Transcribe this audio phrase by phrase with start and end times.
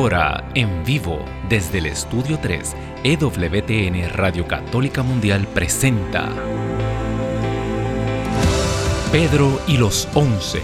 [0.00, 6.32] Ahora, en vivo, desde el Estudio 3, EWTN Radio Católica Mundial presenta
[9.10, 10.62] Pedro y los Once.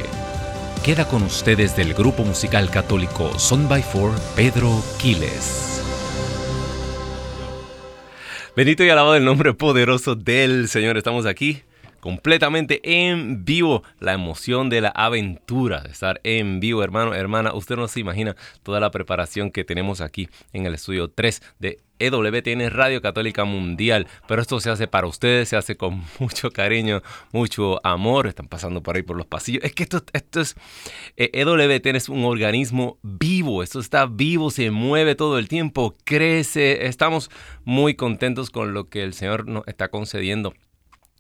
[0.85, 4.71] Queda con ustedes del grupo musical católico Son by Four, Pedro
[5.03, 5.83] Quiles.
[8.55, 10.97] Bendito y alabado el nombre poderoso del Señor.
[10.97, 11.65] Estamos aquí
[12.05, 13.83] completamente en vivo.
[13.99, 17.55] La emoción de la aventura, de estar en vivo, hermano, hermana.
[17.55, 21.81] Usted no se imagina toda la preparación que tenemos aquí en el estudio 3 de
[21.99, 24.07] EWTN Radio Católica Mundial.
[24.29, 27.01] Pero esto se hace para ustedes, se hace con mucho cariño,
[27.33, 28.27] mucho amor.
[28.27, 29.65] Están pasando por ahí por los pasillos.
[29.65, 30.57] Es que esto, esto es.
[31.17, 33.63] EWTN es un organismo vivo.
[33.63, 36.85] Esto está vivo, se mueve todo el tiempo, crece.
[36.85, 37.31] Estamos
[37.65, 40.53] muy contentos con lo que el Señor nos está concediendo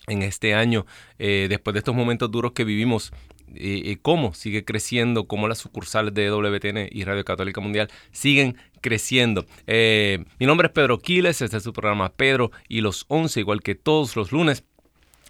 [0.06, 0.86] en este año,
[1.18, 3.12] eh, después de estos momentos duros que vivimos,
[3.56, 9.46] y cómo sigue creciendo, cómo las sucursales de WTN y Radio Católica Mundial siguen creciendo.
[9.66, 13.62] Eh, mi nombre es Pedro Quiles, este es su programa Pedro y los 11, igual
[13.62, 14.64] que todos los lunes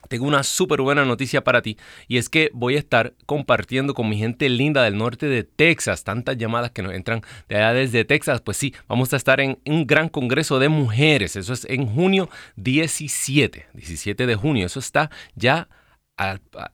[0.08, 1.76] tengo una súper buena noticia para ti
[2.08, 6.04] y es que voy a estar compartiendo con mi gente linda del norte de Texas,
[6.04, 9.58] tantas llamadas que nos entran de allá desde Texas, pues sí, vamos a estar en
[9.66, 15.10] un gran congreso de mujeres, eso es en junio 17, 17 de junio, eso está
[15.34, 15.68] ya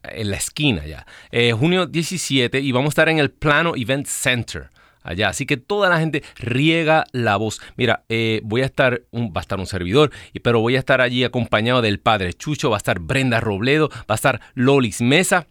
[0.03, 4.05] en la esquina ya, eh, junio 17 y vamos a estar en el Plano Event
[4.05, 4.69] Center
[5.03, 5.29] allá.
[5.29, 7.61] Así que toda la gente riega la voz.
[7.77, 10.11] Mira, eh, voy a estar, un, va a estar un servidor,
[10.43, 14.13] pero voy a estar allí acompañado del padre Chucho, va a estar Brenda Robledo, va
[14.13, 15.47] a estar Lolis Mesa,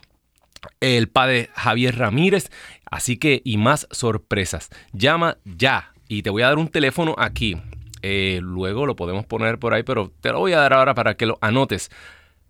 [0.80, 2.50] el padre Javier Ramírez.
[2.90, 4.70] Así que, y más sorpresas.
[4.92, 5.92] Llama ya.
[6.08, 7.56] Y te voy a dar un teléfono aquí.
[8.02, 11.16] Eh, luego lo podemos poner por ahí, pero te lo voy a dar ahora para
[11.16, 11.90] que lo anotes.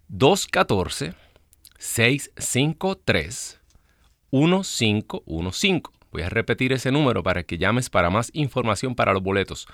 [0.08, 1.14] 214
[1.78, 3.60] 653
[4.32, 5.99] 1515.
[6.10, 9.66] Voy a repetir ese número para que llames para más información para los boletos.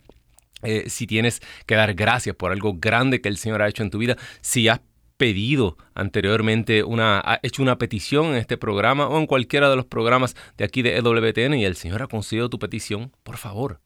[0.63, 3.91] Eh, si tienes que dar gracias por algo grande que el Señor ha hecho en
[3.91, 4.81] tu vida, si has
[5.17, 9.87] pedido anteriormente una, ha hecho una petición en este programa o en cualquiera de los
[9.87, 13.81] programas de aquí de EWTN y el Señor ha concedido tu petición, por favor,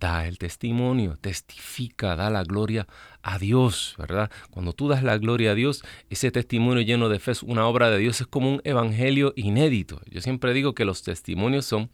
[0.00, 2.88] da el testimonio, testifica, da la gloria
[3.22, 4.30] a Dios, ¿verdad?
[4.50, 7.98] Cuando tú das la gloria a Dios, ese testimonio lleno de fe una obra de
[7.98, 10.00] Dios, es como un evangelio inédito.
[10.10, 11.90] Yo siempre digo que los testimonios son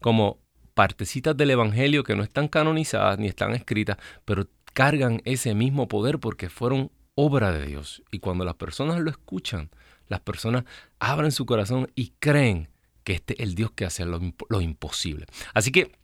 [0.00, 0.38] como
[0.74, 6.20] partecitas del evangelio que no están canonizadas ni están escritas, pero cargan ese mismo poder
[6.20, 8.02] porque fueron obra de Dios.
[8.12, 9.70] Y cuando las personas lo escuchan,
[10.06, 10.64] las personas
[11.00, 12.68] abren su corazón y creen
[13.02, 15.26] que este es el Dios que hace lo, lo imposible.
[15.52, 15.98] Así que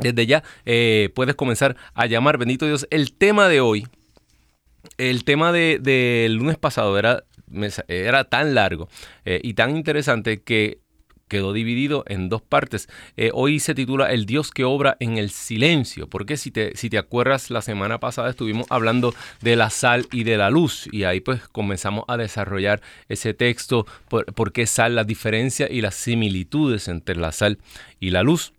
[0.00, 2.86] desde ya eh, puedes comenzar a llamar, bendito Dios.
[2.90, 3.86] El tema de hoy,
[4.98, 7.24] el tema del de, lunes pasado era,
[7.88, 8.88] era tan largo
[9.24, 10.80] eh, y tan interesante que
[11.30, 12.88] quedó dividido en dos partes.
[13.16, 16.90] Eh, hoy se titula El Dios que obra en el silencio, porque si te, si
[16.90, 21.04] te acuerdas, la semana pasada estuvimos hablando de la sal y de la luz, y
[21.04, 25.94] ahí pues comenzamos a desarrollar ese texto, por, por qué sal, la diferencia y las
[25.94, 27.58] similitudes entre la sal
[28.00, 28.52] y la luz.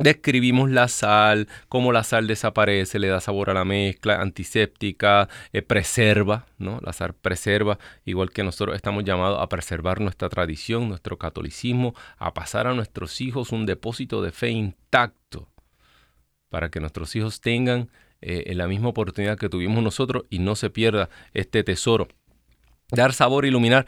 [0.00, 5.60] Describimos la sal, cómo la sal desaparece, le da sabor a la mezcla, antiséptica, eh,
[5.60, 6.80] preserva, ¿no?
[6.82, 12.32] La sal preserva, igual que nosotros estamos llamados a preservar nuestra tradición, nuestro catolicismo, a
[12.32, 15.50] pasar a nuestros hijos un depósito de fe intacto,
[16.48, 17.90] para que nuestros hijos tengan
[18.22, 22.08] eh, la misma oportunidad que tuvimos nosotros y no se pierda este tesoro.
[22.90, 23.86] Dar sabor, iluminar.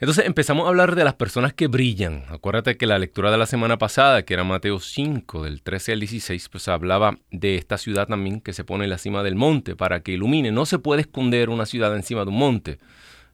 [0.00, 2.24] Entonces empezamos a hablar de las personas que brillan.
[2.28, 6.00] Acuérdate que la lectura de la semana pasada, que era Mateo 5, del 13 al
[6.00, 9.74] 16, pues hablaba de esta ciudad también que se pone en la cima del monte
[9.74, 10.52] para que ilumine.
[10.52, 12.78] No se puede esconder una ciudad encima de un monte.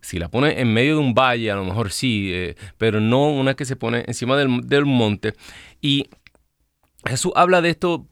[0.01, 3.29] Si la pone en medio de un valle, a lo mejor sí, eh, pero no
[3.29, 5.35] una que se pone encima del, del monte.
[5.83, 6.09] Y
[7.05, 8.07] Jesús habla de esto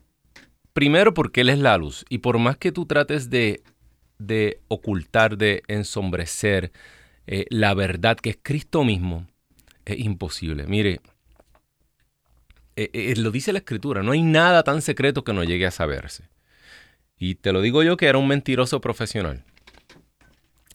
[0.75, 2.05] primero porque Él es la luz.
[2.11, 3.63] Y por más que tú trates de,
[4.19, 6.71] de ocultar, de ensombrecer,
[7.27, 9.27] eh, la verdad que es Cristo mismo,
[9.85, 10.67] es imposible.
[10.67, 11.01] Mire,
[12.77, 15.71] eh, eh, lo dice la Escritura, no hay nada tan secreto que no llegue a
[15.71, 16.25] saberse.
[17.19, 19.45] Y te lo digo yo que era un mentiroso profesional.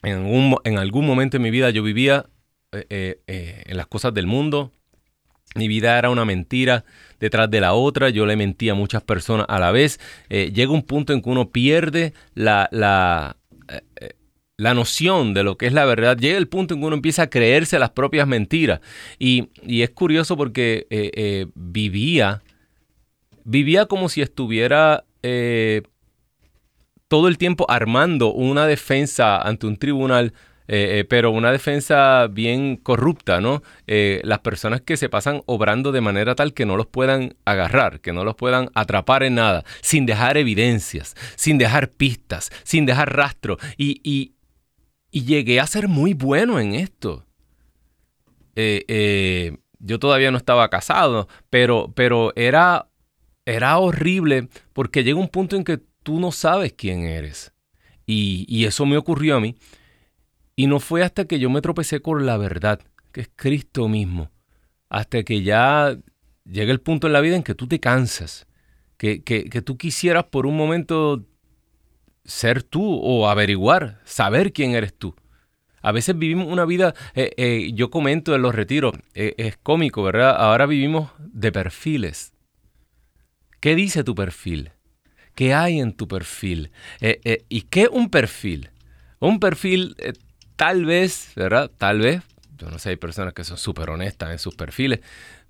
[0.03, 2.25] En, en algún momento en mi vida yo vivía
[2.71, 4.71] en las cosas del mundo.
[5.55, 6.85] Mi vida era una mentira
[7.19, 8.09] detrás de la otra.
[8.09, 9.99] Yo le mentía a muchas personas a la vez.
[10.29, 13.35] llega un punto en que uno pierde la, la
[14.57, 17.23] la noción de lo que es la verdad, llega el punto en que uno empieza
[17.23, 18.81] a creerse las propias mentiras.
[19.19, 22.41] Y, es curioso porque eh, eh, vivía,
[23.43, 25.83] vivía como si estuviera eh,
[27.07, 30.33] todo el tiempo armando una defensa ante un tribunal.
[31.07, 33.63] pero una defensa bien corrupta, ¿no?
[33.85, 38.11] las personas que se pasan obrando de manera tal que no los puedan agarrar, que
[38.11, 43.57] no los puedan atrapar en nada, sin dejar evidencias, sin dejar pistas, sin dejar rastro.
[43.77, 44.33] y, y
[45.23, 47.25] llegué a ser muy bueno en esto.
[48.55, 52.89] Eh, eh, yo todavía no estaba casado, pero, pero era,
[53.45, 57.53] era horrible porque llega un punto en que tú no sabes quién eres.
[58.05, 59.55] Y, y eso me ocurrió a mí.
[60.55, 62.79] Y no fue hasta que yo me tropecé con la verdad,
[63.11, 64.31] que es Cristo mismo.
[64.89, 65.97] Hasta que ya
[66.45, 68.47] llega el punto en la vida en que tú te cansas.
[68.97, 71.23] Que, que, que tú quisieras por un momento
[72.27, 75.15] ser tú o averiguar, saber quién eres tú.
[75.81, 80.03] A veces vivimos una vida, eh, eh, yo comento en los retiros, eh, es cómico,
[80.03, 80.35] ¿verdad?
[80.37, 82.33] Ahora vivimos de perfiles.
[83.61, 84.71] ¿Qué dice tu perfil?
[85.33, 86.71] ¿Qué hay en tu perfil?
[87.47, 88.71] ¿Y qué un perfil?
[89.19, 89.95] Un perfil
[90.55, 91.71] tal vez, ¿verdad?
[91.77, 92.23] Tal vez,
[92.57, 94.99] yo no sé, hay personas que son súper honestas en sus perfiles,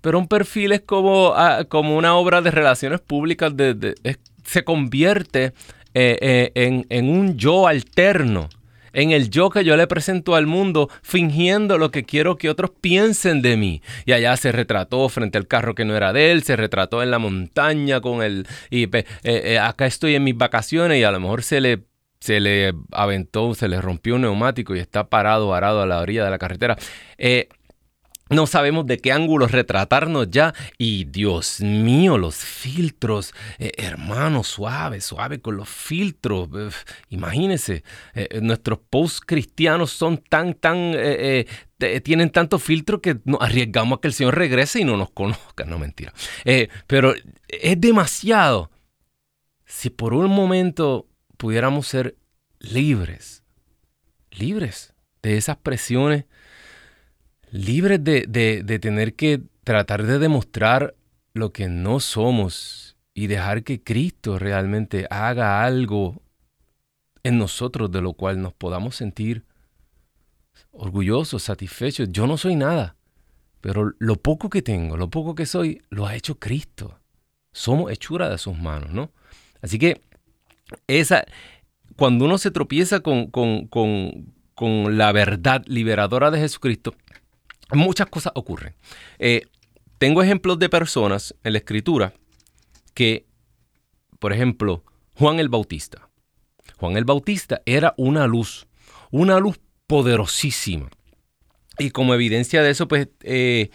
[0.00, 3.96] pero un perfil es como, ah, como una obra de relaciones públicas, de,
[4.44, 5.52] se convierte
[5.94, 8.48] eh, eh, en, un yo alterno,
[8.92, 12.70] en el yo que yo le presento al mundo, fingiendo lo que quiero que otros
[12.80, 13.82] piensen de mí.
[14.06, 17.10] Y allá se retrató frente al carro que no era de él, se retrató en
[17.10, 18.46] la montaña con el...
[18.70, 21.84] Y eh, acá estoy en mis vacaciones y a lo mejor se le
[22.20, 26.24] se le aventó, se le rompió un neumático y está parado, varado a la orilla
[26.24, 26.76] de la carretera.
[28.30, 30.54] No sabemos de qué ángulo retratarnos ya.
[30.76, 33.34] Y Dios mío, los filtros.
[33.58, 36.48] Eh, hermano, suave, suave con los filtros.
[37.08, 37.82] imagínense,
[38.14, 40.94] eh, eh, nuestros post cristianos son tan, tan...
[42.02, 45.64] tienen tanto filtro que nos arriesgamos a que el Señor regrese y no nos conozca.
[45.64, 46.12] No, mentira.
[46.86, 47.14] pero
[47.48, 48.70] es demasiado.
[49.64, 52.16] Si por un momento pudiéramos ser
[52.58, 53.44] libres,
[54.30, 56.24] libres de esas presiones
[57.50, 60.94] libres de, tener que tratar de demostrar
[61.34, 66.22] lo que no somos y dejar que Cristo realmente haga algo
[67.22, 69.44] en nosotros de lo cual nos podamos sentir
[70.72, 72.08] orgullosos, satisfechos.
[72.10, 72.96] Yo no soy nada,
[73.60, 76.98] pero lo poco que tengo, lo poco que soy, lo ha hecho Cristo.
[77.52, 79.10] Somos hechura de sus manos, ¿no?
[79.60, 80.00] Así que
[80.86, 81.24] esa,
[81.96, 86.94] cuando uno se tropieza con, con, con la verdad liberadora de Jesucristo,
[87.72, 88.74] muchas cosas ocurren.
[89.18, 89.42] Eh,
[89.98, 92.14] tengo ejemplos de personas en la escritura
[92.94, 93.26] que,
[94.18, 94.84] por ejemplo,
[95.14, 96.08] Juan el Bautista.
[96.76, 98.66] Juan el Bautista era una luz,
[99.10, 100.88] una luz poderosísima.
[101.78, 103.70] Y como evidencia de eso, pues eh,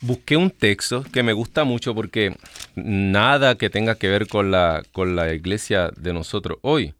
[0.00, 2.36] busqué un texto que me gusta mucho porque
[2.74, 6.94] nada que tenga que ver con la, con la iglesia de nosotros hoy.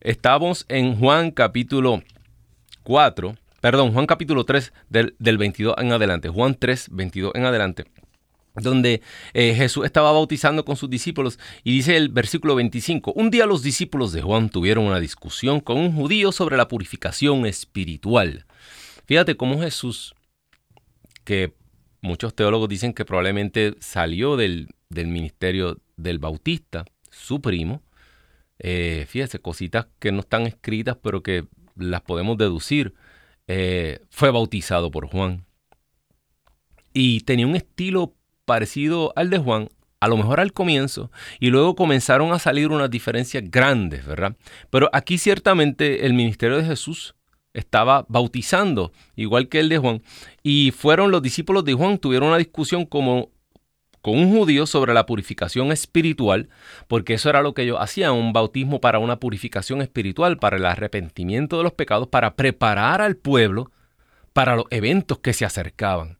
[0.00, 2.02] Estamos en Juan capítulo
[2.84, 7.84] 4, perdón, Juan capítulo 3 del, 22 en adelante, Juan 3, 22 en adelante
[8.56, 13.46] donde eh, Jesús estaba bautizando con sus discípulos y dice el versículo 25, un día
[13.46, 18.44] los discípulos de Juan tuvieron una discusión con un judío sobre la purificación espiritual.
[19.06, 20.14] Fíjate cómo Jesús,
[21.24, 21.54] que
[22.00, 27.82] muchos teólogos dicen que probablemente salió del, ministerio del Bautista, su primo.
[28.60, 31.46] Eh, fíjese, cositas que no están escritas, pero que
[31.76, 32.94] las podemos deducir.
[33.46, 35.44] Eh, fue bautizado por Juan.
[36.92, 38.14] Y tenía un estilo
[38.44, 39.68] parecido al de Juan,
[40.00, 44.36] a lo mejor al comienzo, y luego comenzaron a salir unas diferencias grandes, ¿verdad?
[44.70, 47.14] Pero aquí ciertamente el ministerio de Jesús
[47.52, 50.02] estaba bautizando, igual que el de Juan,
[50.42, 53.30] y fueron los discípulos de Juan, tuvieron una discusión como
[54.04, 56.50] con un judío sobre la purificación espiritual,
[56.88, 60.66] porque eso era lo que ellos hacían, un bautismo para una purificación espiritual, para el
[60.66, 63.70] arrepentimiento de los pecados, para preparar al pueblo
[64.34, 66.18] para los eventos que se acercaban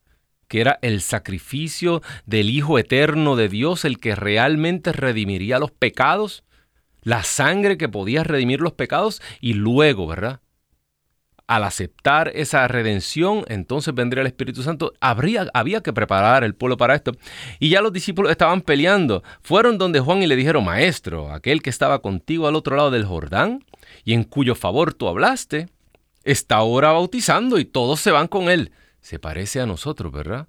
[0.49, 6.45] que era el sacrificio del Hijo Eterno de Dios, el que realmente redimiría los pecados,
[7.03, 10.41] la sangre que podía redimir los pecados, y luego, ¿verdad?
[11.47, 14.95] Al aceptar esa redención, entonces vendría el Espíritu Santo.
[15.01, 17.13] Habría, había que preparar el pueblo para esto.
[17.59, 19.23] Y ya los discípulos estaban peleando.
[19.43, 23.05] Fueron donde Juan y le dijeron, Maestro, aquel que estaba contigo al otro lado del
[23.05, 23.65] Jordán
[24.05, 25.69] y en cuyo favor tú hablaste,
[26.25, 28.73] está ahora bautizando y todos se van con él
[29.05, 30.49] se parece a nosotros, ¿verdad?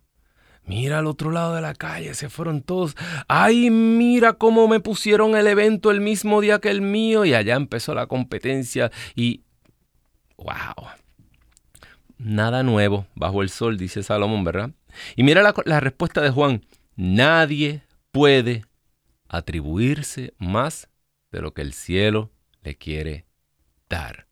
[0.64, 2.96] Mira al otro lado de la calle, se fueron todos.
[3.28, 7.26] ¡Ay, mira cómo me pusieron el evento el mismo día que el mío!
[7.26, 9.42] Y allá empezó la competencia y...
[10.38, 10.88] ¡Wow!
[12.18, 14.72] Nada nuevo bajo el sol, dice Salomón, ¿verdad?
[15.16, 16.66] Y mira la, la respuesta de Juan.
[16.96, 18.64] Nadie puede
[19.28, 20.88] atribuirse más
[21.32, 22.32] de lo que el cielo
[22.64, 23.26] le quiere
[23.90, 24.28] dar.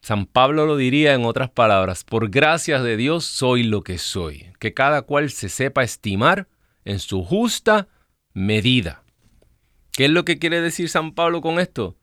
[0.00, 4.52] San Pablo lo diría en otras palabras, por gracias de Dios soy lo que soy,
[4.58, 6.46] que cada cual se sepa estimar
[6.84, 7.88] en su justa
[8.34, 9.02] medida.
[9.92, 11.96] ¿Qué es lo que quiere decir San Pablo con esto?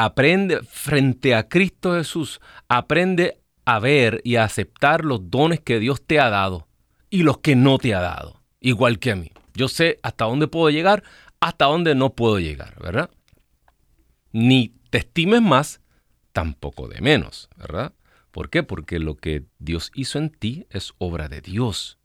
[0.00, 6.06] Aprende frente a Cristo Jesús, aprende a ver y a aceptar los dones que Dios
[6.06, 6.68] te ha dado
[7.10, 9.32] y los que no te ha dado, igual que a mí.
[9.54, 11.02] Yo sé hasta dónde puedo llegar,
[11.40, 13.10] hasta dónde no puedo llegar, ¿verdad?
[14.30, 15.80] Ni te estimes más,
[16.32, 17.92] tampoco de menos, ¿verdad?
[18.30, 18.62] ¿Por qué?
[18.62, 21.98] Porque lo que Dios hizo en ti es obra de Dios.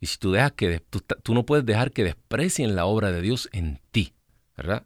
[0.00, 3.48] Y si tú dejas que tú, no puedes dejar que desprecien la obra de Dios
[3.52, 4.14] en ti,
[4.56, 4.84] ¿verdad?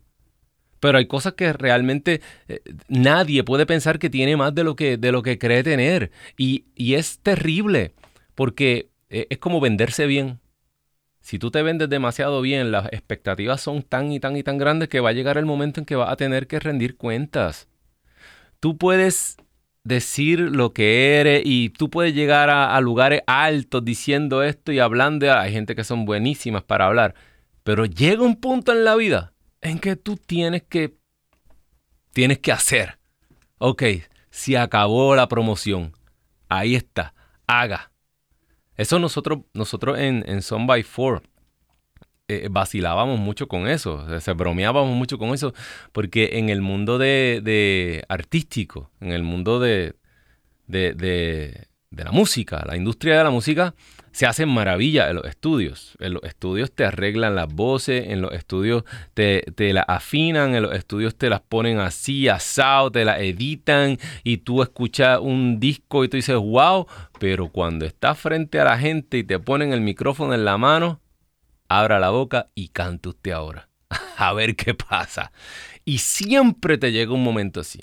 [0.80, 4.97] Pero hay cosas que realmente eh, nadie puede pensar que tiene más de lo que,
[4.97, 6.11] de lo que cree tener.
[6.37, 7.92] Y, y es terrible,
[8.35, 10.40] porque eh, es como venderse bien.
[11.20, 14.88] Si tú te vendes demasiado bien, las expectativas son tan y tan y tan grandes
[14.88, 17.68] que va a llegar el momento en que vas a tener que rendir cuentas
[18.61, 19.37] tú puedes
[19.85, 25.32] decir lo que eres y tú puedes llegar a, lugares altos diciendo esto y hablando.
[25.32, 27.14] Hay gente que son buenísimas para hablar,
[27.62, 30.97] pero llega un punto en la vida en que tú tienes que,
[32.12, 32.99] tienes que hacer.
[33.59, 33.83] Ok,
[34.31, 35.93] si acabó la promoción,
[36.49, 37.15] ahí está,
[37.47, 37.91] haga.
[38.77, 41.23] Eso nosotros, nosotros en, en Son by Four
[42.31, 45.55] eh, vacilábamos mucho con eso, se bromeábamos mucho con eso,
[45.93, 49.95] porque en el mundo de, artístico, en el mundo de,
[50.67, 53.75] de, la música, la industria de la música,
[54.18, 55.96] se hacen maravillas en los estudios.
[56.00, 58.82] En los estudios te arreglan las voces, en los estudios
[59.14, 63.96] te, te las afinan, en los estudios te las ponen así, asado, te las editan
[64.25, 66.88] y tú escuchas un disco y tú dices, wow,
[67.20, 71.00] pero cuando estás frente a la gente y te ponen el micrófono en la mano,
[71.68, 73.68] abra la boca y cante usted ahora.
[74.16, 75.30] A ver qué pasa.
[75.84, 77.78] Y siempre te llega un momento así.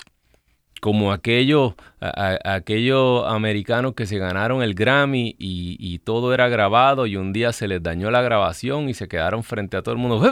[0.80, 7.32] Como aquellos, aquellos americanos que se ganaron el Grammy y, todo era grabado y un
[7.32, 10.22] día se les dañó la grabación y se quedaron frente a todo el mundo.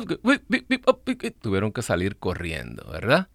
[1.41, 3.29] Tuvieron que salir corriendo, ¿verdad?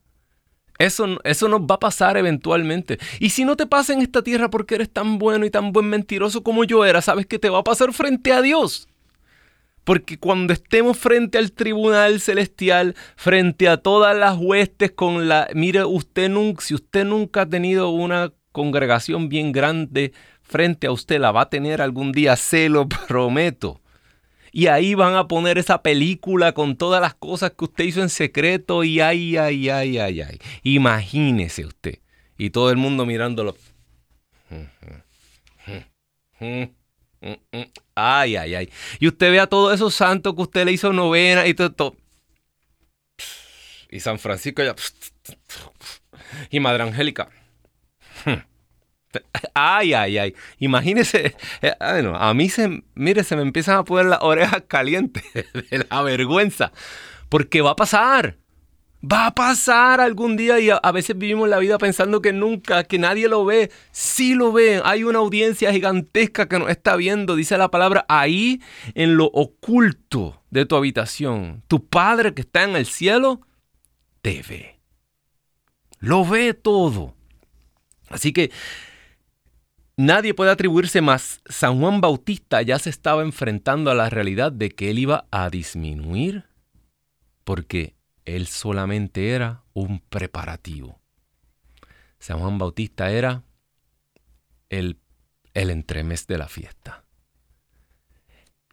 [0.78, 3.00] Eso, eso nos va a pasar eventualmente.
[3.20, 5.88] Y si no te pasa en esta tierra porque eres tan bueno y tan buen
[5.88, 8.89] mentiroso como yo era, sabes que te va a pasar frente a Dios.
[9.90, 15.48] Porque cuando estemos frente al tribunal celestial, frente a todas las huestes con la...
[15.56, 21.20] Mire, usted nunca, si usted nunca ha tenido una congregación bien grande frente a usted,
[21.20, 23.82] la va a tener algún día, se lo prometo.
[24.52, 28.10] Y ahí van a poner esa película con todas las cosas que usted hizo en
[28.10, 30.38] secreto y ay, ay, ay, ay, ay.
[30.62, 31.98] Imagínese usted.
[32.38, 33.58] Y todo el mundo mirándolo.
[37.96, 38.70] Ay, ay, ay.
[39.00, 41.96] Y usted ve a todos esos santos que usted le hizo novena y todo.
[43.90, 44.76] Y San Francisco ya.
[46.50, 47.30] Y Madre Angélica.
[49.54, 50.36] Ay, ay, ay.
[50.60, 51.36] Imagínese.
[51.62, 52.84] Eh, a mí se.
[52.96, 56.72] Mire, se me empiezan a poner las orejas calientes de la vergüenza.
[57.30, 58.38] Porque va a pasar.
[59.02, 63.00] Va a pasar algún día y a, veces vivimos la vida pensando que nunca, que
[63.00, 63.72] nadie lo ve.
[63.92, 64.82] Sí lo ven.
[64.84, 67.38] Hay una audiencia gigantesca que nos está viendo.
[67.38, 68.62] Dice la palabra ahí
[68.96, 71.64] en lo oculto de tu habitación.
[71.70, 73.40] Tu Padre que está en el cielo
[74.22, 74.80] te ve.
[76.00, 77.16] Lo ve todo.
[78.10, 78.52] Así que
[79.96, 81.40] nadie puede atribuirse más.
[81.46, 85.50] San Juan Bautista ya se estaba enfrentando a la realidad de que él iba a
[85.50, 86.50] disminuir
[87.46, 87.99] porque
[88.36, 91.00] él solamente era un preparativo.
[92.20, 93.44] San Juan Bautista era
[94.70, 95.00] el,
[95.54, 97.04] el entremés de la fiesta.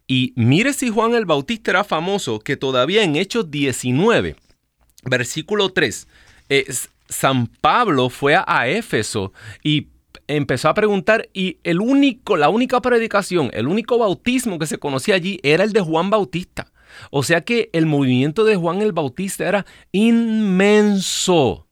[0.05, 4.35] Y mire si Juan el Bautista era famoso, que todavía en Hechos 19,
[5.03, 6.07] versículo 3,
[7.09, 9.33] San Pablo fue a Éfeso
[9.63, 9.89] y
[10.27, 15.15] empezó a preguntar y el único, la única predicación, el único bautismo que se conocía
[15.15, 16.71] allí era el de Juan Bautista.
[17.11, 21.67] O sea que el movimiento de Juan el Bautista era inmenso.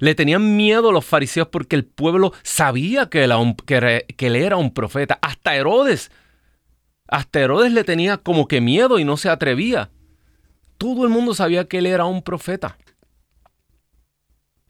[0.00, 5.18] Le tenían miedo los fariseos porque el pueblo sabía que él, era un profeta.
[5.20, 6.10] Hasta Herodes.
[7.06, 9.90] Hasta Herodes le tenía como que miedo y no se atrevía.
[10.78, 12.78] Todo el mundo sabía que él era un profeta.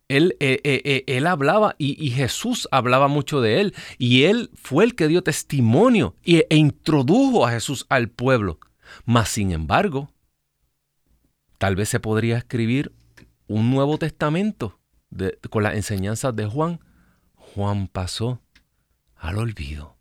[0.09, 3.75] Él, eh, eh, eh, él, hablaba y, Jesús hablaba mucho de él.
[3.99, 8.59] Y él fue el que dio testimonio e introdujo a Jesús al pueblo.
[9.05, 10.11] Mas, sin embargo,
[11.59, 12.93] tal vez se podría escribir
[13.47, 14.79] un Nuevo Testamento
[15.51, 16.81] con las enseñanzas de Juan.
[17.35, 18.41] Juan pasó
[19.17, 19.97] al olvido.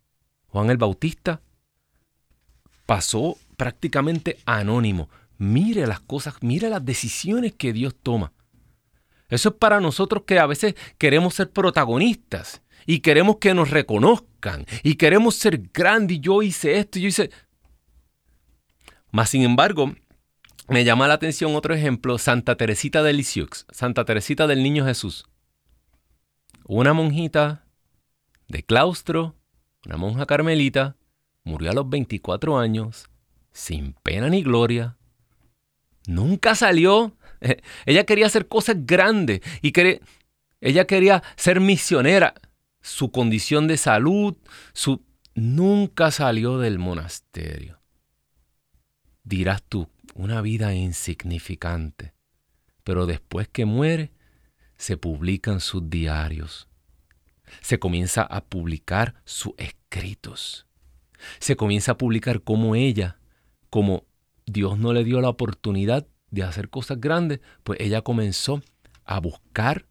[0.47, 1.41] Juan el Bautista
[2.85, 5.09] pasó prácticamente anónimo.
[5.37, 8.33] Mire las cosas, mire las decisiones que Dios toma.
[9.29, 14.65] Eso es para nosotros que a veces queremos ser protagonistas y queremos que nos reconozcan
[14.81, 17.29] y queremos ser grandes y yo hice esto y yo hice...
[19.11, 19.95] Más sin embargo,
[20.67, 25.25] me llama la atención otro ejemplo, Santa Teresita de Lisieux, Santa Teresita del Niño Jesús.
[26.65, 27.65] Una monjita
[28.47, 29.35] de claustro,
[29.85, 30.95] una monja carmelita,
[31.43, 33.09] murió a los 24 años,
[33.51, 34.97] sin pena ni gloria.
[36.05, 37.17] Nunca salió.
[37.87, 39.73] Ella quería hacer cosas grandes y
[40.61, 42.33] ella quería ser misionera.
[42.81, 44.35] Su condición de salud,
[44.73, 45.03] su,
[45.35, 47.78] nunca salió del monasterio
[49.29, 52.13] dirás tú, una vida insignificante.
[52.83, 54.11] Pero después que muere,
[54.77, 56.67] se publican sus diarios.
[57.61, 60.65] Se comienza a publicar sus escritos.
[61.39, 63.19] Se comienza a publicar cómo ella,
[63.69, 64.05] como
[64.45, 68.61] Dios no le dio la oportunidad de hacer cosas grandes, pues ella comenzó
[69.05, 69.85] a buscar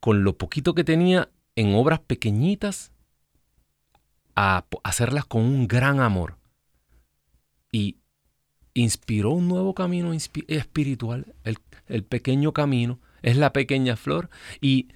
[0.00, 2.92] con lo poquito que tenía en obras pequeñitas,
[4.34, 6.39] a hacerlas con un gran amor
[7.72, 7.98] y
[8.74, 14.30] inspiró un nuevo camino espiritual, el, pequeño camino, es la pequeña flor
[14.60, 14.88] y,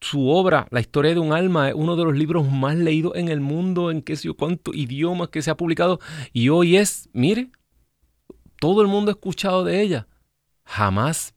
[0.00, 3.28] su obra, La historia de un alma, es uno de los libros más leídos en
[3.28, 6.00] el mundo, en qué sé yo cuántos idiomas que se ha publicado
[6.32, 7.50] y hoy es, mire,
[8.58, 10.08] todo el mundo ha escuchado de ella.
[10.64, 11.34] Jamás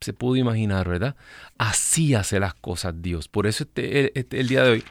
[0.00, 1.16] se pudo imaginar, ¿verdad?
[1.58, 3.28] Así hace las cosas Dios.
[3.28, 4.84] Por eso este, este el día de hoy.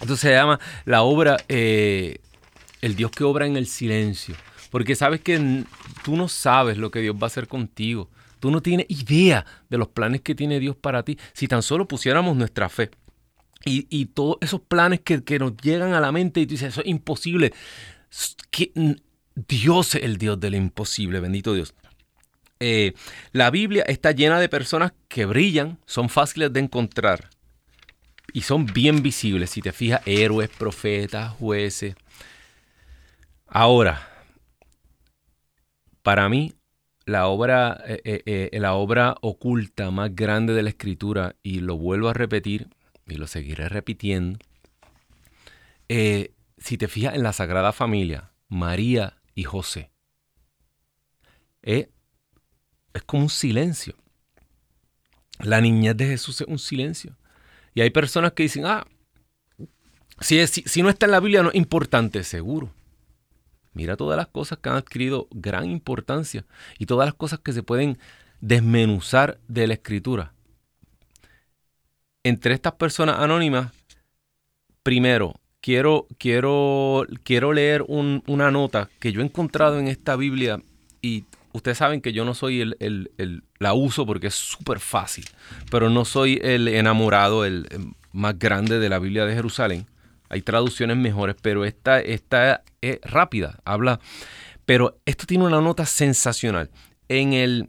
[0.00, 2.20] Entonces se llama la obra eh,
[2.82, 4.34] el Dios que obra en el silencio.
[4.70, 5.64] Porque sabes que
[6.04, 8.10] tú no sabes lo que Dios va a hacer contigo.
[8.40, 11.18] Tú no tienes idea de los planes que tiene Dios para ti.
[11.32, 12.90] Si tan solo pusiéramos nuestra fe
[13.64, 16.88] y, todos esos planes que, nos llegan a la mente y tú dices, eso es
[16.88, 17.52] imposible.
[18.50, 18.72] Que
[19.34, 21.74] Dios es el Dios del imposible, bendito Dios.
[22.60, 22.94] Eh,
[23.32, 27.30] la Biblia está llena de personas que brillan, son fáciles de encontrar
[28.32, 29.50] y son bien visibles.
[29.50, 31.94] Si te fijas, héroes, profetas, jueces,
[33.54, 34.08] Ahora,
[36.02, 36.54] para mí,
[37.04, 41.76] la obra, eh, eh, eh, la obra oculta más grande de la escritura, y lo
[41.76, 42.68] vuelvo a repetir,
[43.06, 44.38] y lo seguiré repitiendo,
[45.86, 49.90] si te fijas en la Sagrada Familia, María y José,
[51.60, 51.88] es
[53.04, 53.96] como un silencio.
[55.40, 57.18] La niñez de Jesús es un silencio.
[57.74, 58.86] Y hay personas que dicen, ah,
[60.20, 62.72] si, si no está en la Biblia no es importante, seguro.
[63.74, 66.44] Mira todas las cosas que han adquirido gran importancia
[66.78, 67.98] y todas las cosas que se pueden
[68.40, 70.32] desmenuzar de la escritura.
[72.24, 73.72] Entre estas personas anónimas,
[74.82, 80.60] primero, quiero, quiero, quiero leer una nota que yo he encontrado en esta Biblia
[81.00, 85.24] y ustedes saben que yo no soy el, la uso porque es súper fácil,
[85.70, 87.66] pero no soy el enamorado, el
[88.12, 89.86] más grande de la Biblia de Jerusalén.
[90.32, 92.22] Hay traducciones mejores, pero esta, es
[93.02, 94.00] rápida, habla.
[94.64, 96.70] Pero esto tiene una nota sensacional.
[97.08, 97.68] en el,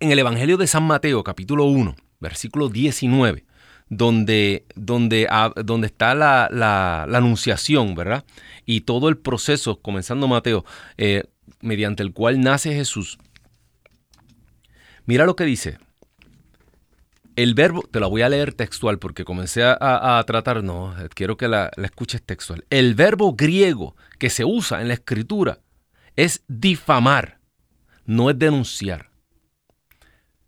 [0.00, 3.44] en el Evangelio de San Mateo, capítulo 1, versículo 19,
[3.88, 5.28] donde, donde,
[5.64, 8.24] donde está la, la, anunciación, ¿verdad?
[8.66, 10.64] Y todo el proceso, comenzando Mateo,
[10.98, 11.22] eh,
[11.60, 13.16] mediante el cual nace Jesús.
[15.06, 15.78] Mira lo que dice.
[17.40, 21.48] El verbo, te lo voy a leer textual porque comencé a, tratar, no, quiero que
[21.48, 22.66] la, la escuches textual.
[22.68, 25.60] El verbo griego que se usa en la escritura
[26.16, 27.40] es difamar,
[28.04, 29.10] no es denunciar.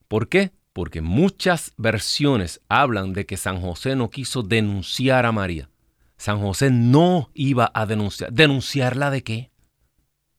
[0.06, 0.52] ¿Por qué?
[0.74, 5.70] Porque muchas versiones hablan de que San José no quiso denunciar a María.
[6.18, 8.34] San José no iba a denunciar.
[8.34, 9.50] ¿Denunciarla de qué?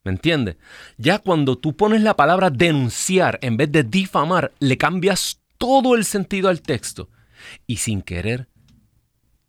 [0.04, 0.58] ¿Me entiendes?
[0.98, 6.04] Ya cuando tú pones la palabra denunciar en vez de difamar, le cambias todo el
[6.04, 7.10] sentido al texto.
[7.66, 8.50] Y sin querer,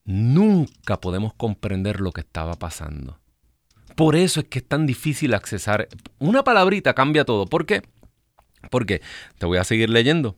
[0.04, 3.18] nunca podemos comprender lo que estaba pasando.
[3.96, 5.88] Por eso es que es tan difícil accesar.
[6.20, 7.46] Una palabrita cambia todo.
[7.46, 7.82] ¿Por qué?
[8.70, 9.02] Porque
[9.38, 10.36] te voy a seguir leyendo.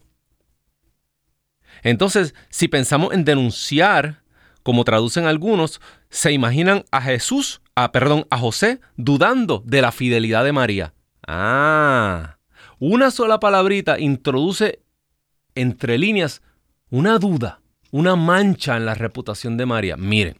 [1.82, 4.22] Entonces, si pensamos en denunciar,
[4.62, 10.42] como traducen algunos, se imaginan a Jesús, a, perdón, a José dudando de la fidelidad
[10.42, 10.94] de María.
[11.26, 12.38] Ah,
[12.78, 14.85] una sola palabrita introduce
[15.56, 16.42] entre líneas
[16.90, 19.96] una duda, una mancha en la reputación de María.
[19.96, 20.36] Mire,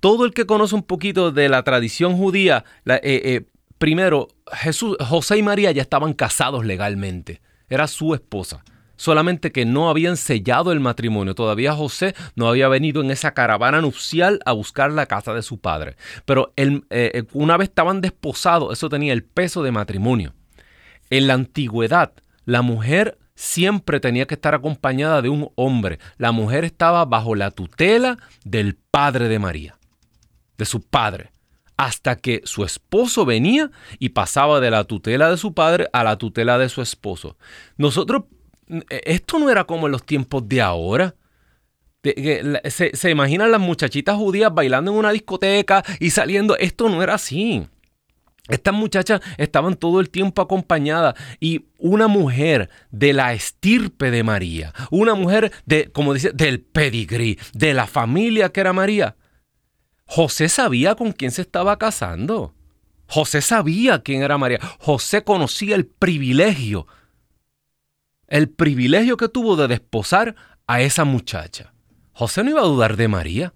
[0.00, 3.46] todo el que conoce un poquito de la tradición judía, eh, eh,
[3.78, 7.40] primero, Jesús, José y María ya estaban casados legalmente.
[7.68, 8.62] Era su esposa.
[8.98, 11.34] Solamente que no habían sellado el matrimonio.
[11.34, 15.58] Todavía José no había venido en esa caravana nupcial a buscar la casa de su
[15.58, 15.96] padre.
[16.24, 20.32] Pero eh, una vez estaban desposados, eso tenía el peso de matrimonio.
[21.10, 22.12] En la antigüedad,
[22.46, 26.00] la mujer siempre tenía que estar acompañada de un hombre.
[26.16, 29.78] La mujer estaba bajo la tutela del padre de María,
[30.58, 31.30] de su padre,
[31.76, 33.70] hasta que su esposo venía
[34.00, 37.36] y pasaba de la tutela de su padre a la tutela de su esposo.
[37.76, 38.24] Nosotros,
[38.68, 41.14] eh, esto no era como en los tiempos de ahora.
[42.64, 46.56] Se, se imaginan las muchachitas judías bailando en una discoteca y saliendo.
[46.56, 47.66] Esto no era así.
[48.48, 54.72] Estas muchachas estaban todo el tiempo acompañadas y una mujer de la estirpe de María,
[54.90, 59.16] una mujer de, como dice, del pedigrí, de la familia que era María.
[60.06, 62.54] José sabía con quién se estaba casando.
[63.08, 64.60] José sabía quién era María.
[64.78, 66.86] José conocía el privilegio,
[68.28, 71.72] el privilegio que tuvo de desposar a esa muchacha.
[72.12, 73.54] José no iba a dudar de María.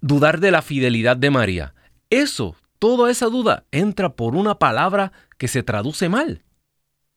[0.00, 1.74] Dudar de la fidelidad de María.
[2.10, 6.44] Eso, toda esa duda entra por una palabra que se traduce mal.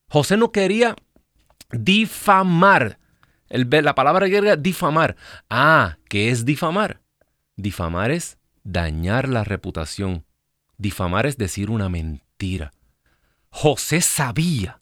[0.10, 0.95] José no quería
[1.71, 2.99] difamar.
[3.49, 5.15] La palabra griega difamar.
[5.49, 7.01] Ah, ¿qué es difamar?
[7.56, 10.25] Difamar es dañar la reputación.
[10.77, 12.73] Difamar es decir una mentira.
[13.49, 14.82] José sabía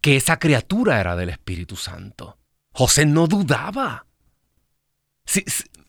[0.00, 2.38] que esa criatura era del Espíritu Santo.
[2.72, 4.06] José no dudaba.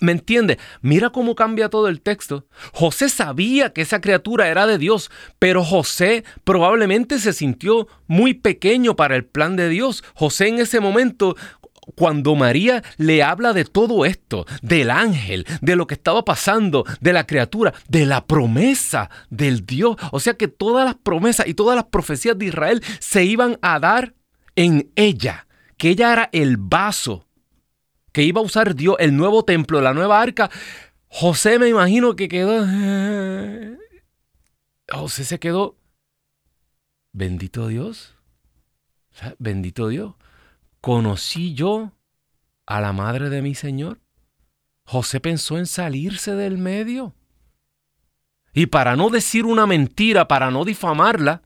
[0.06, 0.60] ¿Me entiende?
[0.84, 2.46] Mira cómo cambia todo el texto.
[2.74, 8.96] José sabía que esa criatura era de Dios, pero José probablemente se sintió muy pequeño
[8.96, 10.04] para el plan de Dios.
[10.14, 11.36] José en ese momento
[11.96, 17.12] cuando María le habla de todo esto, del ángel, de lo que estaba pasando, de
[17.12, 21.76] la criatura, de la promesa del Dios, o sea que todas las promesas y todas
[21.76, 24.14] las profecías de Israel se iban a dar
[24.56, 27.25] en ella, que ella era el vaso
[28.16, 30.50] que iba a usar Dios, el nuevo templo, la nueva arca,
[31.10, 32.66] José me imagino que quedó...
[34.90, 35.76] José se quedó...
[37.12, 38.16] Bendito Dios.
[39.38, 40.14] Bendito Dios.
[40.80, 41.92] ¿Conocí yo
[42.66, 44.00] a la madre de mi Señor?
[44.86, 47.14] José pensó en salirse del medio.
[48.54, 51.42] Y para no decir una mentira, para no difamarla,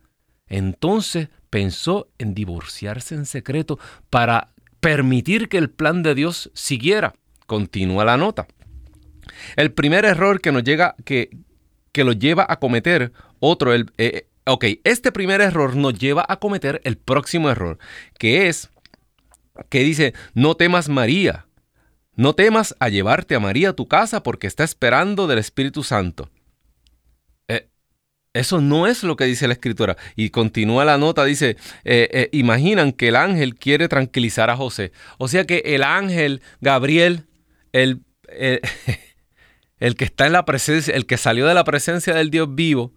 [0.45, 3.79] entonces pensó en divorciarse en secreto
[4.11, 7.13] para permitir que el plan de Dios siguiera.
[7.45, 8.47] Continúa la nota.
[9.55, 11.29] El primer error que nos llega, que,
[11.91, 16.37] que lo lleva a cometer otro, el, eh, ok, este primer error nos lleva a
[16.37, 17.77] cometer el próximo error,
[18.17, 18.69] que es
[19.69, 21.45] que dice, no temas María,
[22.15, 26.29] no temas a llevarte a María a tu casa porque está esperando del Espíritu Santo.
[28.33, 29.97] Eso no es lo que dice la escritura.
[30.15, 34.91] Y continúa la nota, dice, eh, eh, imaginan que el ángel quiere tranquilizar a José.
[35.17, 37.25] O sea que el ángel, Gabriel,
[37.71, 38.01] el,
[39.79, 42.93] el, que está en la presencia, el que salió de la presencia del Dios vivo,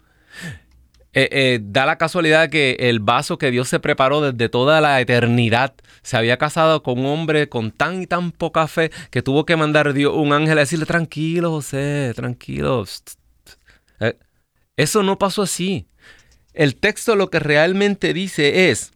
[1.13, 5.75] eh, da la casualidad que el vaso que Dios se preparó desde toda la eternidad
[6.03, 9.55] se había casado con un hombre con tan y tan poca fe que tuvo que
[9.55, 12.85] mandar Dios un ángel a decirle, tranquilo José, tranquilo.
[14.77, 15.87] Eso no pasó así.
[16.53, 18.91] el texto lo que realmente dice es,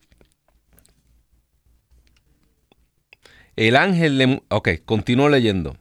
[3.55, 4.43] el ángel le...
[4.49, 5.75] Ok, continúo leyendo.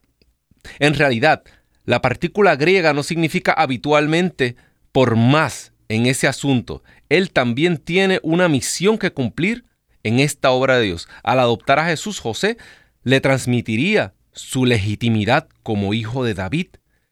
[0.79, 1.45] En realidad,
[1.85, 4.57] la partícula griega no significa habitualmente
[4.93, 6.83] por más en ese asunto.
[7.09, 9.65] Él también tiene una misión que cumplir
[10.03, 11.09] en esta obra de Dios.
[11.23, 12.57] Al adoptar a Jesús, José
[13.05, 16.69] le transmitiría su legitimidad como hijo de David,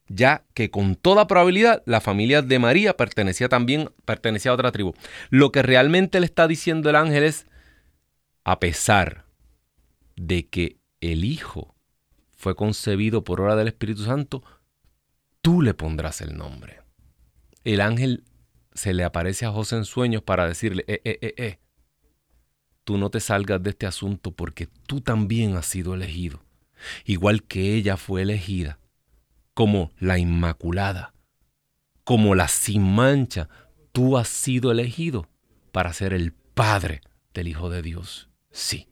[0.09, 4.95] ya que con toda probabilidad la familia de María pertenecía también pertenecía a otra tribu.
[5.31, 7.47] Lo que realmente le está diciendo el ángel es,
[8.45, 9.25] a pesar
[10.17, 11.75] de que el Hijo
[12.37, 14.43] fue concebido por obra del Espíritu Santo,
[15.41, 16.81] tú le pondrás el nombre.
[17.65, 18.25] El ángel
[18.75, 21.59] se le aparece a José en sueños para decirle, eh, eh, eh, eh,
[22.85, 26.45] tú no te salgas de este asunto porque tú también has sido elegido,
[27.07, 28.79] igual que ella fue elegida,
[29.55, 31.15] como la Inmaculada,
[32.03, 33.49] como la sin mancha,
[33.93, 35.29] tú has sido elegido
[35.73, 37.01] para ser el Padre
[37.33, 38.29] del Hijo de Dios.
[38.51, 38.89] Sí,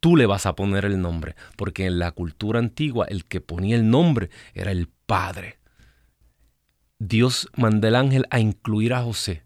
[0.00, 3.76] tú le vas a poner el nombre, porque en la cultura antigua el que ponía
[3.76, 5.58] el nombre era el Padre.
[6.98, 9.44] Dios mandó el ángel a incluir a José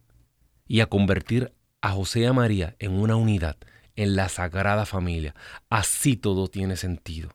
[0.66, 3.56] y a convertir a José y a María en una unidad,
[3.96, 5.34] en la sagrada familia.
[5.70, 7.30] Así todo tiene sentido.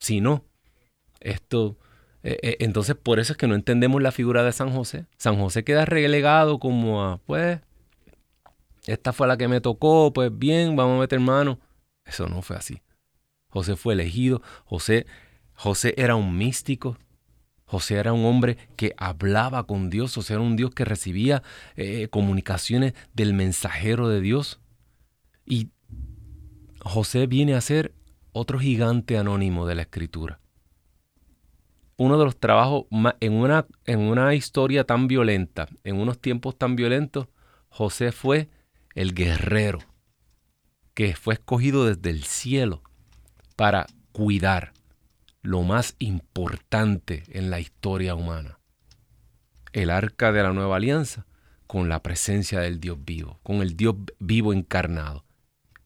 [0.00, 0.44] Si no,
[1.20, 1.78] esto...
[2.24, 5.06] Eh, eh, entonces por eso es que no entendemos la figura de San José.
[5.16, 7.60] San José queda relegado como a, pues,
[8.86, 11.58] esta fue la que me tocó, pues bien, vamos a meter mano.
[12.04, 12.82] Eso no fue así.
[13.48, 15.06] José fue elegido, José,
[15.54, 16.96] José era un místico,
[17.64, 21.42] José era un hombre que hablaba con Dios, José era un Dios que recibía
[21.76, 24.60] eh, comunicaciones del mensajero de Dios.
[25.44, 25.70] Y
[26.80, 27.94] José viene a ser
[28.32, 30.41] otro gigante anónimo de la escritura.
[32.02, 32.86] Uno de los trabajos
[33.20, 37.28] en una, en una historia tan violenta, en unos tiempos tan violentos,
[37.68, 38.48] José fue
[38.96, 39.78] el guerrero
[40.94, 42.82] que fue escogido desde el cielo
[43.54, 44.72] para cuidar,
[45.42, 48.58] lo más importante en la historia humana.
[49.72, 51.24] El arca de la nueva alianza
[51.68, 55.24] con la presencia del Dios vivo, con el Dios vivo encarnado.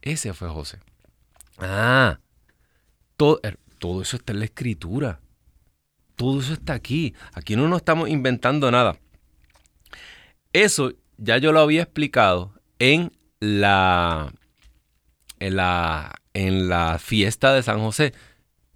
[0.00, 0.81] Ese fue José.
[1.59, 2.20] Ah,
[3.18, 5.20] todo, er, todo eso está en la escritura.
[6.16, 7.14] Todo eso está aquí.
[7.35, 8.98] Aquí no nos estamos inventando nada.
[10.52, 14.33] Eso ya yo lo había explicado en la,
[15.38, 18.14] en la, en la fiesta de San José.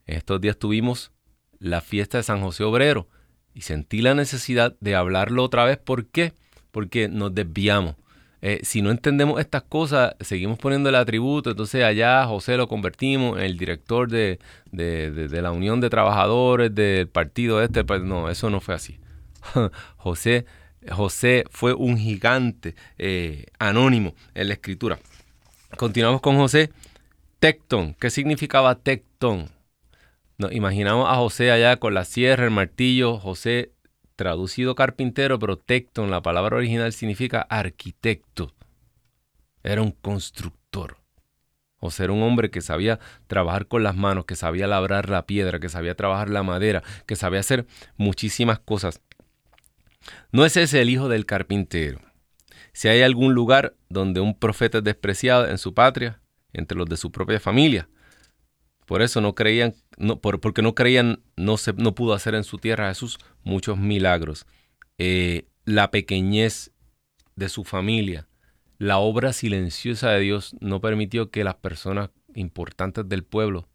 [0.07, 1.12] Estos días tuvimos
[1.59, 3.09] la fiesta de San José Obrero
[3.55, 5.79] y sentí la necesidad de hablarlo otra vez.
[5.79, 6.35] ¿Por qué?
[6.70, 7.96] Porque nos desviamos.
[8.42, 13.38] Eh, si no entendemos estas cosas, seguimos poniendo el atributo, entonces allá José lo convertimos
[13.38, 14.38] en el director de,
[14.72, 17.85] la Unión de Trabajadores del partido este.
[17.85, 18.98] No, eso no fue así.
[19.96, 20.46] José,
[20.90, 24.98] José fue un gigante eh, anónimo en la escritura.
[25.76, 26.70] Continuamos con José.
[27.38, 27.94] Tecton.
[27.94, 29.48] ¿Qué significaba Tecton?
[30.37, 33.72] Nos imaginamos a José allá con la sierra, el martillo, José
[34.21, 38.53] traducido carpintero, pero tecton, la palabra original significa arquitecto.
[39.63, 40.99] Era un constructor.
[41.79, 45.59] José era un hombre que sabía trabajar con las manos, que sabía labrar la piedra,
[45.59, 49.01] que sabía trabajar la madera, que sabía hacer muchísimas cosas.
[50.33, 51.99] No es ese el hijo del carpintero.
[52.75, 56.21] Si hay algún lugar donde un profeta es despreciado en su patria,
[56.53, 57.89] entre los de su propia familia,
[58.85, 62.59] por eso no creían, no, porque no creían, no, se, no pudo hacer en su
[62.59, 64.47] tierra Jesús muchos milagros.
[64.99, 66.73] Eh, la pequeñez
[67.37, 68.27] de su familia,
[68.79, 73.69] la obra silenciosa de Dios no permitió que las personas importantes del pueblo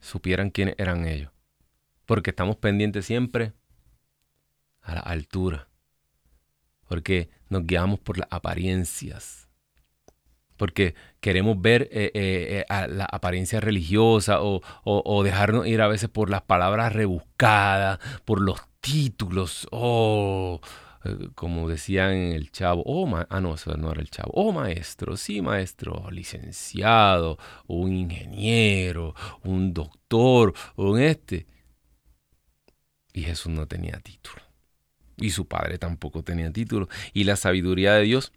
[0.00, 1.32] supieran quiénes eran ellos.
[2.04, 3.52] Porque estamos pendientes siempre
[4.80, 5.68] a la altura.
[6.88, 9.45] Porque nos guiamos por las apariencias
[10.56, 16.30] porque queremos ver eh, eh, eh, la apariencia religiosa o, dejarnos ir a veces por
[16.30, 20.60] las palabras rebuscadas, por los títulos, o
[21.34, 25.16] como decían en el chavo, oh, ah, no, eso no era el chavo, oh, maestro,
[25.16, 29.14] sí, maestro, licenciado, un ingeniero,
[29.44, 31.46] un doctor, un este.
[33.12, 34.42] Y Jesús no tenía título.
[35.16, 36.88] Y su padre tampoco tenía título.
[37.14, 38.32] Y la sabiduría de Dios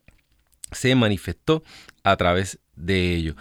[0.72, 1.64] se manifestó
[2.04, 3.36] a través de ello.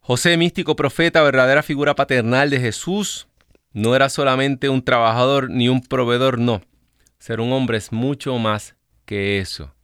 [0.00, 3.28] José, místico profeta, verdadera figura paternal de Jesús,
[3.72, 6.62] no era solamente un trabajador ni un proveedor, no.
[7.18, 9.74] Ser un hombre es mucho más que eso.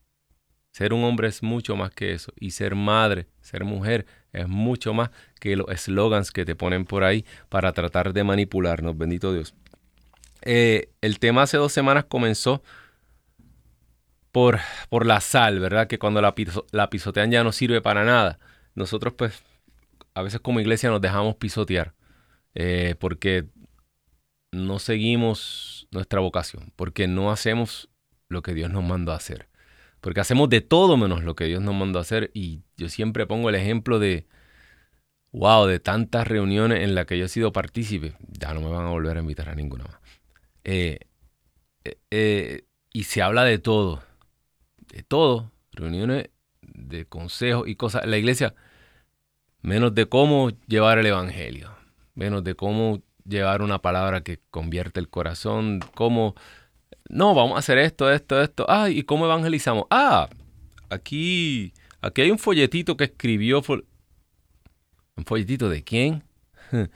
[0.72, 2.32] Ser un hombre es mucho más que eso.
[2.38, 7.04] Y ser madre, ser mujer, es mucho más que los eslogans que te ponen por
[7.04, 8.96] ahí para tratar de manipularnos.
[8.98, 9.54] Bendito Dios.
[10.42, 12.62] Eh, el tema hace dos semanas comenzó
[14.36, 15.86] por, por la sal, ¿verdad?
[15.86, 16.34] Que cuando la,
[16.90, 18.38] pisotean ya no sirve para nada.
[18.74, 19.42] Nosotros pues
[20.12, 21.94] a veces como iglesia nos dejamos pisotear
[22.54, 23.46] eh, porque
[24.52, 27.88] no seguimos nuestra vocación, porque no hacemos
[28.28, 29.48] lo que Dios nos mandó hacer,
[30.02, 33.48] porque hacemos de todo menos lo que Dios nos mandó hacer y yo siempre pongo
[33.48, 34.26] el ejemplo de,
[35.32, 38.84] wow, de tantas reuniones en las que yo he sido partícipe, ya no me van
[38.84, 39.98] a volver a invitar a ninguna más.
[40.64, 40.98] Eh,
[42.10, 44.02] eh, y se habla de todo,
[44.96, 46.30] de todo, reuniones
[46.62, 48.06] de consejos y cosas.
[48.06, 48.54] La iglesia,
[49.60, 51.70] menos de cómo llevar el Evangelio,
[52.14, 56.34] menos de cómo llevar una palabra que convierte el corazón, cómo,
[57.10, 59.84] no, vamos a hacer esto, esto, esto, ah, ¿y cómo evangelizamos?
[59.90, 60.30] Ah,
[60.88, 66.24] aquí, aquí hay un folletito que escribió, ¿un folletito de quién?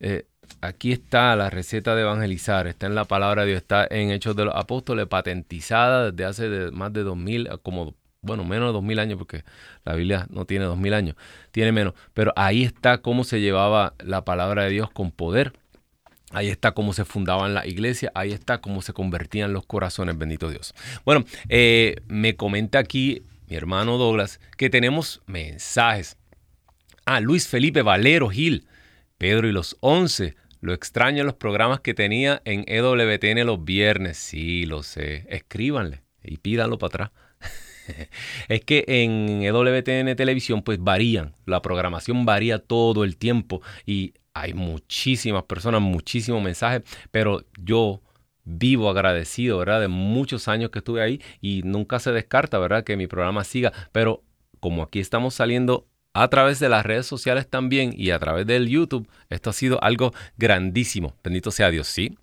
[0.00, 0.26] Eh,
[0.60, 4.36] aquí está la receta de evangelizar, está en la palabra de Dios, está en Hechos
[4.36, 8.98] de los Apóstoles, patentizada desde hace más de 2000, como bueno, menos de dos mil
[8.98, 9.44] años, porque
[9.84, 11.16] la Biblia no tiene dos mil años,
[11.52, 11.94] tiene menos.
[12.14, 15.52] Pero ahí está cómo se llevaba la palabra de Dios con poder.
[16.30, 20.50] Ahí está cómo se fundaban la iglesia, ahí está cómo se convertían los corazones, bendito
[20.50, 20.74] Dios.
[21.04, 26.16] Bueno, eh, me comenta aquí mi hermano Douglas que tenemos mensajes.
[27.04, 28.66] Ah, Luis Felipe Valero Gil,
[29.18, 30.36] Pedro y los once.
[30.60, 34.16] Lo extraño en los programas que tenía en EWTN los viernes.
[34.16, 35.26] Sí, lo sé.
[35.28, 37.10] Escríbanle y pídanlo para atrás.
[38.48, 44.54] es que en EWTN Televisión pues varían, la programación varía todo el tiempo y hay
[44.54, 48.02] muchísimas personas, muchísimos mensajes, pero yo
[48.44, 49.80] vivo agradecido, ¿verdad?
[49.80, 52.84] De muchos años que estuve ahí y nunca se descarta, ¿verdad?
[52.84, 54.22] Que mi programa siga, pero
[54.60, 58.68] como aquí estamos saliendo a través de las redes sociales también y a través del
[58.68, 59.08] YouTube.
[59.28, 61.14] Esto ha sido algo grandísimo.
[61.24, 62.16] Bendito sea Dios, sí.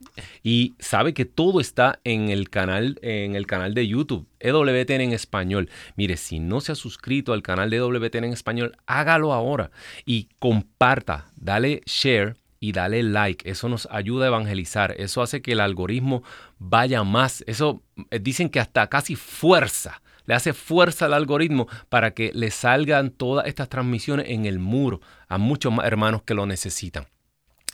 [0.44, 5.12] Y sabe que todo está en el canal, en el canal de YouTube, EWTN en
[5.12, 5.70] español.
[5.98, 9.72] Mire, si no se ha suscrito al canal de EWTN en español, hágalo ahora
[10.06, 13.50] y comparta, dale share y dale like.
[13.50, 14.96] Eso nos ayuda a evangelizar.
[14.98, 16.24] Eso hace que el algoritmo
[16.60, 17.44] vaya más.
[17.46, 22.52] Eso eh, dicen que hasta casi fuerza le hace fuerza al algoritmo para que le
[22.52, 27.08] salgan todas estas transmisiones en el muro a muchos hermanos que lo necesitan.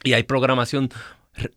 [0.03, 0.89] Y hay programación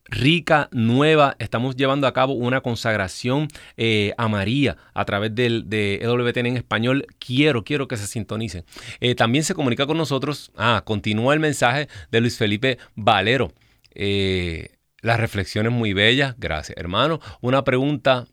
[0.04, 1.36] rica, nueva.
[1.38, 6.56] Estamos llevando a cabo una consagración eh, a María a través del, de EWTN en
[6.56, 7.06] español.
[7.18, 8.64] Quiero, quiero que se sintonicen.
[9.00, 10.50] Eh, también se comunica con nosotros.
[10.56, 13.52] Ah, continúa el mensaje de Luis Felipe Valero.
[13.94, 16.34] Eh, las reflexiones muy bellas.
[16.38, 17.20] Gracias, hermano.
[17.40, 18.26] Una pregunta,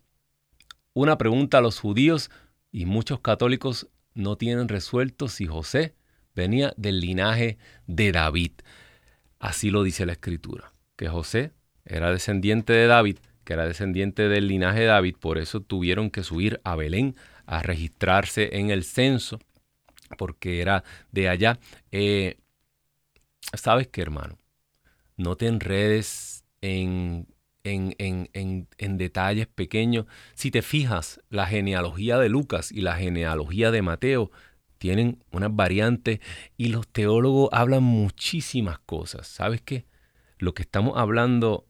[0.92, 2.30] una pregunta a los judíos
[2.70, 5.94] y muchos católicos no tienen resuelto si José
[6.34, 8.52] venía del linaje de David.
[9.38, 11.52] Así lo dice la escritura, que José
[11.84, 16.22] era descendiente de David, que era descendiente del linaje de David, por eso tuvieron que
[16.22, 19.38] subir a Belén a registrarse en el censo,
[20.18, 21.58] porque era de allá.
[21.90, 22.38] Eh,
[23.54, 24.38] ¿Sabes qué, hermano?
[25.16, 27.26] No te enredes en
[27.72, 30.06] en, detalles pequeños.
[30.34, 34.30] Si te fijas, la genealogía de Lucas y la genealogía de Mateo
[34.78, 36.20] tienen unas variantes
[36.56, 39.26] y los teólogos hablan muchísimas cosas.
[39.26, 39.84] ¿Sabes qué?
[40.38, 41.66] Lo que estamos hablando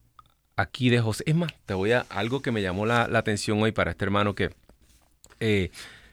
[0.56, 3.72] aquí de José, es más, te voy a algo que me llamó la, atención hoy
[3.72, 4.50] para este hermano que
[5.40, 5.70] eh,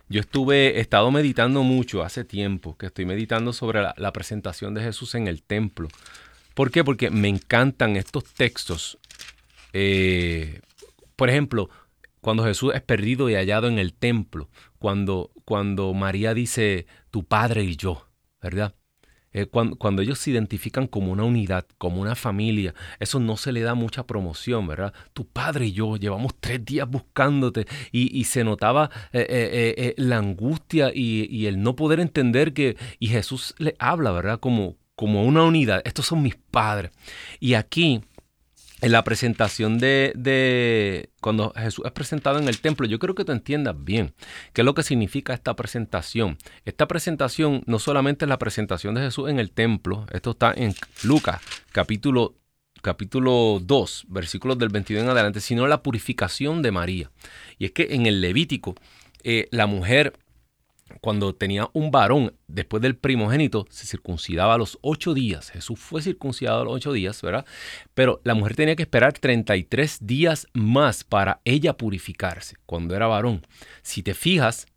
[0.08, 4.74] yo estuve, he estado meditando mucho hace tiempo, que estoy meditando sobre la, la presentación
[4.74, 5.90] de Jesús en el templo.
[6.54, 6.84] ¿Por qué?
[6.84, 8.98] Porque me encantan estos textos
[9.78, 10.62] eh,
[11.18, 11.70] por ejemplo,
[12.22, 17.66] cuando Jesús es perdido y hallado en el templo, cuando, cuando María dice tu padre
[17.66, 18.08] y yo,
[18.42, 18.74] ¿verdad?
[19.34, 23.64] Eh, cuando, ellos se identifican como una unidad, como una familia, eso no se le
[23.64, 24.94] da mucha promoción, ¿verdad?
[25.12, 31.48] Tu padre y yo llevamos tres días buscándote y, se notaba eh, la angustia y,
[31.48, 34.40] el no poder entender que, y Jesús le habla, ¿verdad?
[34.40, 36.92] Como, como una unidad, estos son mis padres.
[37.42, 38.02] Y aquí
[38.82, 43.32] en la presentación de, cuando Jesús es presentado en el templo, yo creo que tú
[43.32, 44.14] entiendas bien
[44.54, 46.38] qué es lo que significa esta presentación.
[46.66, 50.76] Esta presentación no solamente es la presentación de Jesús en el templo, esto está en
[51.04, 52.36] Lucas capítulo,
[52.82, 57.12] capítulo 2, versículos del 22 en adelante, sino la purificación de María.
[57.58, 58.76] Y es que en el Levítico,
[59.24, 60.14] eh, la mujer
[61.02, 65.52] cuando tenía un varón después del primogénito, se circuncidaba a los ocho días.
[65.52, 67.46] Jesús fue circuncidado a los ocho días, ¿verdad?
[67.94, 73.46] Pero la mujer tenía que esperar 33 días más para ella purificarse cuando era varón.
[73.82, 74.68] Si te fijas,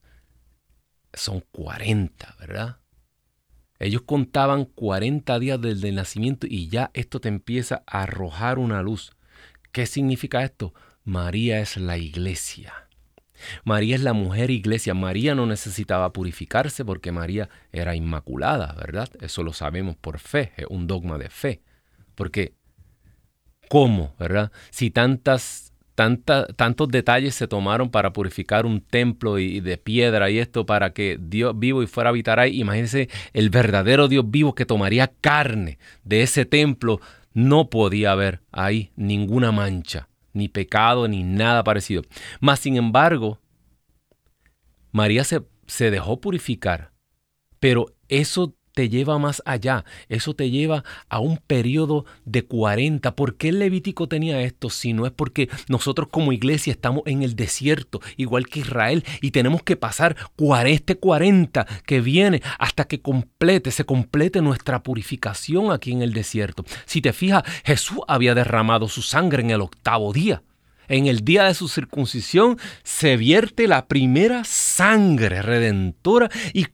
[1.13, 2.79] son 40, ¿verdad?
[3.79, 8.83] Ellos contaban 40 días desde el nacimiento y ya esto te empieza a arrojar una
[8.83, 9.13] luz.
[9.71, 10.75] ¿Qué significa esto?
[11.05, 12.88] María es la iglesia.
[13.65, 14.95] María es la mujer iglesia.
[14.95, 19.09] María no necesitaba purificarse porque María era inmaculada, ¿verdad?
[19.21, 21.63] Eso lo sabemos por fe, es un dogma de fe.
[22.15, 22.55] Porque,
[23.69, 24.51] ¿cómo, verdad?
[24.71, 30.67] Si tantas, tantos detalles se tomaron para purificar un templo y, de piedra y esto
[30.67, 34.67] para que Dios vivo y fuera a habitar ahí, imagínense el verdadero Dios vivo que
[34.67, 37.01] tomaría carne de ese templo,
[37.35, 40.09] no podía haber ahí ninguna mancha
[40.39, 42.03] ni pecado, ni nada parecido.
[42.41, 43.39] Mas, sin embargo,
[44.93, 46.93] María se, se dejó purificar,
[47.61, 53.17] pero eso te lleva más allá, eso te lleva a un periodo de 40.
[53.17, 54.71] ¿Por qué el Levítico tenía esto?
[54.71, 59.33] Si no es porque nosotros como iglesia estamos en el desierto, igual que Israel, y
[59.33, 60.15] tenemos que pasar
[60.67, 66.65] este 40 que viene hasta que complete, se complete nuestra purificación aquí en el desierto.
[66.87, 70.41] Si te fijas, Jesús había derramado su sangre en el octavo día.
[70.87, 76.67] En el día de su circuncisión se vierte la primera sangre redentora y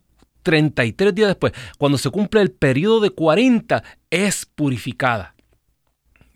[0.44, 5.34] 33 días después, cuando se cumple el periodo de 40, es purificada.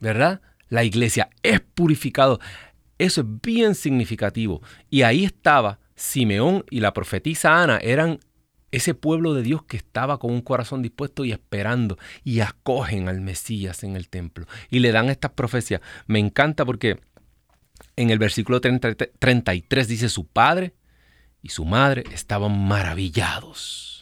[0.01, 0.41] ¿Verdad?
[0.69, 2.41] La iglesia es purificado.
[2.99, 4.61] Eso es bien significativo.
[4.91, 8.21] Y ahí estaba Simeón y la profetisa Ana, eran
[8.71, 13.21] ese pueblo de Dios que estaba con un corazón dispuesto y esperando y acogen al
[13.21, 15.81] Mesías en el templo y le dan estas profecías.
[16.07, 17.01] Me encanta porque
[17.97, 20.75] en el versículo 33 dice su padre
[21.43, 23.98] y su madre estaban maravillados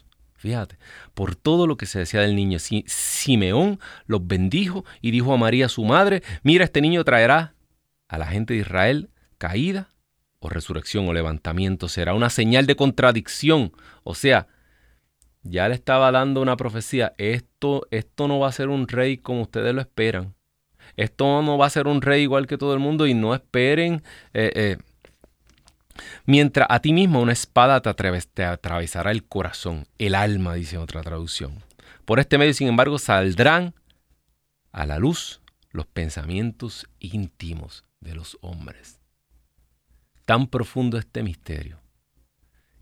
[1.14, 2.58] Por todo lo que se decía del niño.
[2.58, 7.54] Simeón los bendijo y dijo a María su madre, mira, este niño traerá
[8.08, 9.90] a la gente de Israel caída
[10.38, 11.88] o resurrección o levantamiento.
[11.88, 13.72] Será una señal de contradicción.
[14.04, 14.48] O sea,
[15.42, 17.14] ya le estaba dando una profecía.
[17.18, 20.34] Esto, esto no va a ser un rey como ustedes lo esperan.
[20.96, 24.02] Esto no va a ser un rey igual que todo el mundo y no esperen
[24.32, 24.76] eh, eh,
[26.24, 31.62] Mientras a ti mismo una espada te, atravesará el corazón, el alma, dice otra traducción.
[32.04, 33.74] Por este medio, sin embargo, saldrán
[34.72, 35.40] a la luz
[35.70, 39.00] los pensamientos íntimos de los hombres.
[40.24, 41.80] Tan profundo este misterio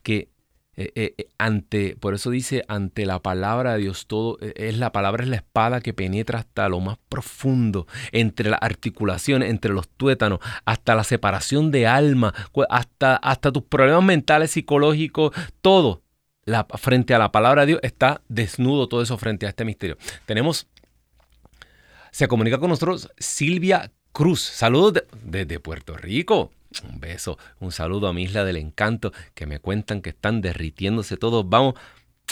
[0.02, 0.28] que
[0.76, 4.90] eh, eh, eh, ante, por eso dice, ante la palabra de Dios todo, es la
[4.90, 9.88] palabra es la espada que penetra hasta lo más profundo, entre las articulaciones, entre los
[9.88, 12.34] tuétanos, hasta la separación de alma,
[12.68, 16.02] hasta, hasta tus problemas mentales, psicológicos, todo.
[16.46, 19.96] La, frente a la palabra de Dios está desnudo todo eso frente a este misterio.
[20.26, 20.66] Tenemos,
[22.10, 24.42] se comunica con nosotros Silvia Cruz.
[24.42, 26.50] Saludos desde Puerto Rico.
[26.82, 31.16] Un beso, un saludo a mi isla del encanto que me cuentan que están derritiéndose
[31.16, 31.48] todos.
[31.48, 31.74] Vamos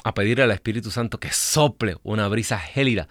[0.05, 3.09] a pedirle al Espíritu Santo que sople una brisa gélida,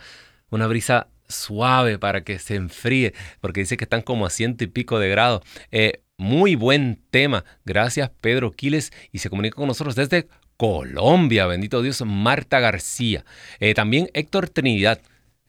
[0.49, 4.67] una brisa suave para que se enfríe, porque dice que están como a ciento y
[4.67, 5.41] pico de grados.
[5.71, 7.45] Eh, muy buen tema.
[7.65, 10.27] Gracias Pedro Quiles y se comunica con nosotros desde
[10.57, 11.47] Colombia.
[11.47, 13.25] Bendito Dios, Marta García.
[13.59, 15.01] Eh, también Héctor Trinidad.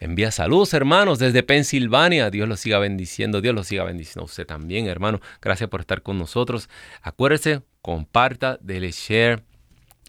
[0.02, 2.28] Envía saludos, hermanos, desde Pensilvania.
[2.28, 3.40] Dios los siga bendiciendo.
[3.40, 5.20] Dios los siga bendiciendo usted también, hermano.
[5.40, 6.68] Gracias por estar con nosotros.
[7.02, 9.44] Acuérdese, comparta, dele share.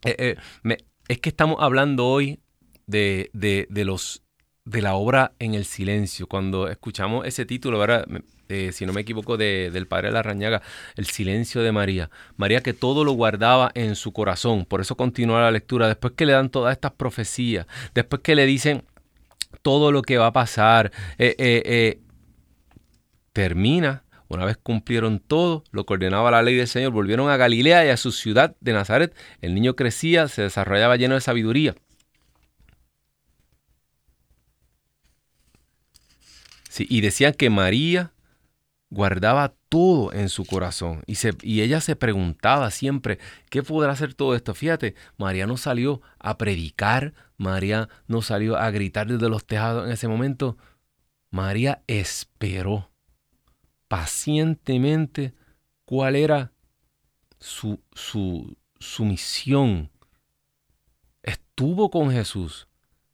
[0.04, 0.36] Eh,
[0.66, 0.78] eh,
[1.08, 2.40] es que estamos hablando hoy
[2.88, 3.30] de,
[3.70, 4.24] los
[4.66, 6.26] de la obra en el silencio.
[6.26, 8.08] Cuando escuchamos ese título, ¿verdad?
[8.50, 10.64] Eh, si no me equivoco, del Padre de la Rañaga,
[10.96, 12.10] el silencio de María.
[12.36, 14.66] María que todo lo guardaba en su corazón.
[14.66, 15.88] Por eso continúa la lectura.
[15.88, 18.86] Después que le dan todas estas profecías, después que le dicen
[19.64, 20.92] todo lo que va a pasar.
[21.18, 22.00] Eh, eh, eh,
[23.32, 27.86] termina, una vez cumplieron todo lo que ordenaba la ley del Señor, volvieron a Galilea
[27.86, 29.16] y a su ciudad de Nazaret.
[29.42, 31.76] El niño crecía, se desarrollaba lleno de sabiduría.
[36.70, 38.12] Sí, y decían que María
[38.94, 43.18] guardaba todo en su corazón y, se, y, ella se preguntaba siempre,
[43.50, 44.54] ¿qué podrá hacer todo esto?
[44.54, 49.92] Fíjate, María no salió a predicar, María no salió a gritar desde los tejados en
[49.92, 50.58] ese momento.
[51.32, 52.92] María esperó
[53.88, 55.34] pacientemente
[55.86, 56.52] cuál era
[57.40, 59.90] su, su, su misión.
[61.24, 62.68] Estuvo con Jesús.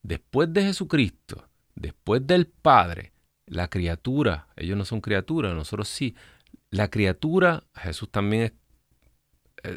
[0.03, 3.13] Después de Jesucristo, después del Padre,
[3.49, 6.15] la criatura, ellos no son criaturas, nosotros sí.
[6.71, 8.53] La criatura, Jesús también es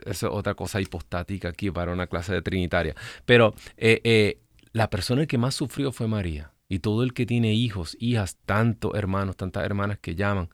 [0.07, 2.95] es otra cosa hipostática aquí para una clase de trinitaria.
[3.25, 4.41] Pero eh, eh,
[4.73, 6.53] la persona que más sufrió fue María.
[6.69, 10.49] Y todo el que tiene hijos, hijas, tantos hermanos, tantas hermanas que llaman,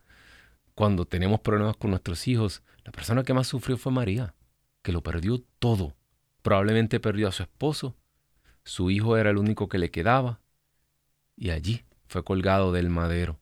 [0.75, 4.35] cuando tenemos problemas con nuestros hijos, la persona que más sufrió fue María,
[4.83, 5.95] que lo perdió todo.
[6.43, 7.97] Probablemente perdió a su esposo,
[8.65, 10.41] su hijo era el único que le quedaba,
[11.37, 13.39] y allí fue colgado del madero.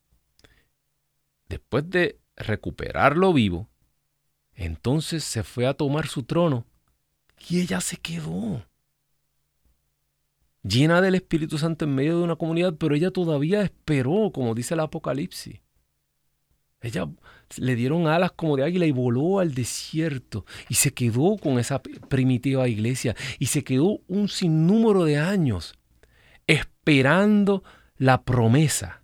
[1.47, 3.69] Después de recuperarlo vivo,
[4.59, 6.65] Entonces se fue a tomar su trono
[7.47, 8.65] y ella se quedó.
[10.63, 14.73] Llena del Espíritu Santo en medio de una comunidad, pero ella todavía esperó, como dice
[14.73, 15.61] el Apocalipsis.
[16.81, 17.07] Ella
[17.57, 21.81] le dieron alas como de águila y voló al desierto y se quedó con esa
[21.81, 25.75] primitiva iglesia y se quedó un sinnúmero de años
[26.47, 27.63] esperando
[27.97, 29.01] la promesa,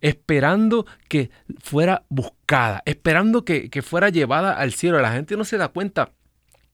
[0.00, 5.00] esperando que fuera buscada, esperando que, fuera llevada al cielo.
[5.00, 6.12] La gente no se da cuenta,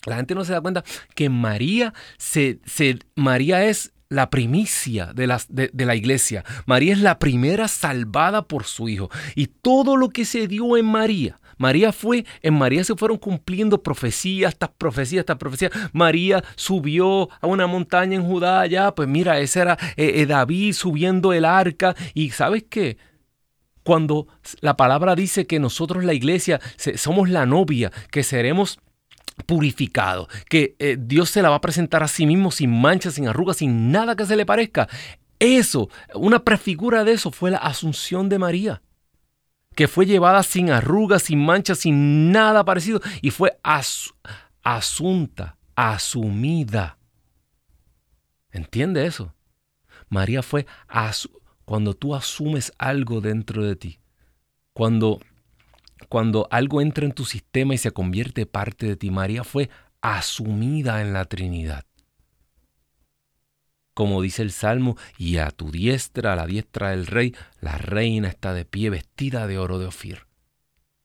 [0.06, 5.26] la gente no se da cuenta que María, se, se María es la primicia de
[5.26, 6.44] la, de, la, iglesia.
[6.66, 9.10] María es la primera salvada por su Hijo.
[9.34, 13.84] Y todo lo que se dio en María, María fue, en María se fueron cumpliendo
[13.84, 15.70] profecías, estas profecías, estas profecías.
[15.92, 20.72] María subió a una montaña en Judá allá, pues mira, ese era eh, eh, David
[20.72, 21.94] subiendo el arca.
[22.14, 22.96] Y sabes qué?
[23.84, 24.26] Cuando
[24.60, 26.60] la palabra dice que nosotros la iglesia
[26.96, 28.80] somos la novia, que seremos
[29.46, 33.28] purificado, que eh, Dios se la va a presentar a sí mismo sin manchas, sin
[33.28, 34.88] arrugas, sin nada que se le parezca.
[35.38, 38.82] Eso, una prefigura de eso fue la asunción de María,
[39.74, 43.58] que fue llevada sin arrugas, sin manchas, sin nada parecido, y fue
[44.62, 46.98] asunta, asumida.
[48.50, 49.34] ¿Entiende eso?
[50.08, 50.66] María fue
[51.64, 54.00] cuando tú asumes algo dentro de ti,
[54.72, 55.20] cuando
[56.08, 59.10] cuando algo entra en tu sistema y se convierte parte de ti.
[59.10, 59.70] María fue
[60.02, 61.86] asumida en la Trinidad.
[63.94, 68.28] Como dice el Salmo, y a tu diestra, a la diestra del rey, la reina
[68.28, 70.26] está de pie vestida de oro de Ofir.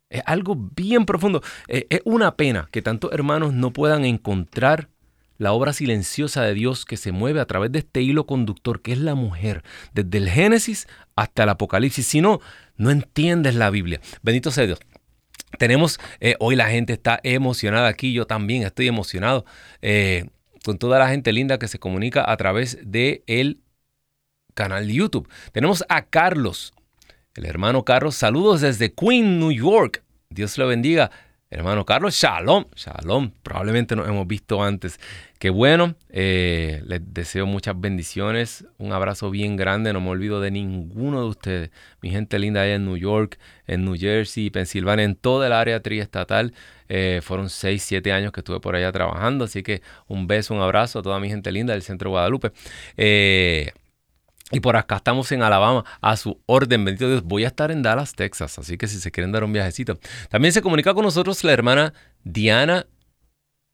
[0.10, 1.42] Es algo bien profundo.
[1.68, 4.90] Eh, es una pena que tantos hermanos no puedan encontrar
[5.38, 8.94] la obra silenciosa de Dios que se mueve a través de este hilo conductor que
[8.94, 9.64] es la mujer,
[9.94, 12.08] desde el Génesis hasta el Apocalipsis.
[12.08, 12.40] Si no,
[12.76, 14.02] no entiendes la Biblia.
[14.22, 14.80] Bendito sea Dios.
[15.60, 19.46] Tenemos, eh, hoy la gente está emocionada aquí, yo también estoy emocionado
[19.82, 20.30] eh,
[20.64, 23.62] con toda la gente linda que se comunica a través del el
[24.54, 25.30] canal de YouTube.
[25.52, 26.74] Tenemos a Carlos,
[27.36, 30.04] el hermano Carlos, saludos desde Queen, New York.
[30.30, 31.12] Dios lo bendiga.
[31.50, 33.32] Hermano Carlos, shalom, shalom.
[33.42, 35.00] Probablemente nos hemos visto antes.
[35.40, 40.52] Qué bueno, eh, les deseo muchas bendiciones, un abrazo bien grande, no me olvido de
[40.52, 41.72] ninguno de ustedes.
[42.02, 45.80] Mi gente linda allá en New York, en New Jersey, Pensilvania, en toda el área
[45.82, 46.54] triestatal.
[46.90, 50.62] Eh, fueron 6, 7 años que estuve por allá trabajando, así que un beso, un
[50.62, 52.52] abrazo a toda mi gente linda del centro Guadalupe.
[52.96, 53.72] Eh,
[54.52, 57.24] y por acá estamos en Alabama, a su orden, bendito Dios.
[57.24, 60.00] Voy a estar en Dallas, Texas, así que si se quieren dar un viajecito.
[60.30, 62.88] También se comunica con nosotros la hermana Diana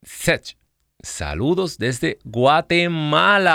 [0.02, 0.58] Sech.
[1.04, 3.46] Saludos desde Guatemala.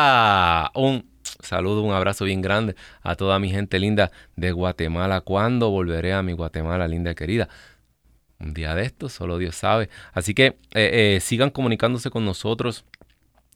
[0.74, 5.20] Un saludo, un abrazo bien grande a toda mi gente linda de Guatemala.
[5.22, 7.48] ¿Cuándo volveré a mi Guatemala linda y querida?
[8.40, 9.88] Un día de esto, solo Dios sabe.
[10.12, 12.84] Así que eh, eh, sigan comunicándose con nosotros.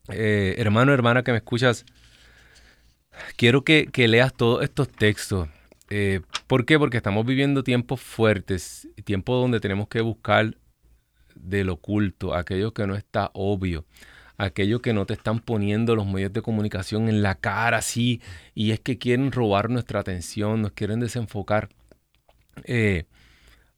[0.09, 1.85] Eh, hermano, hermana que me escuchas,
[3.37, 5.49] quiero que, leas todos estos textos.
[6.47, 6.79] ¿Por qué?
[6.79, 10.57] Porque estamos viviendo tiempos fuertes, tiempos donde tenemos que buscar
[11.35, 13.85] del oculto, aquello que no está obvio,
[14.39, 18.21] aquello que no te están poniendo los medios de comunicación en la cara así,
[18.55, 21.69] y es que quieren robar nuestra atención, nos quieren desenfocar.
[22.65, 23.05] Eh,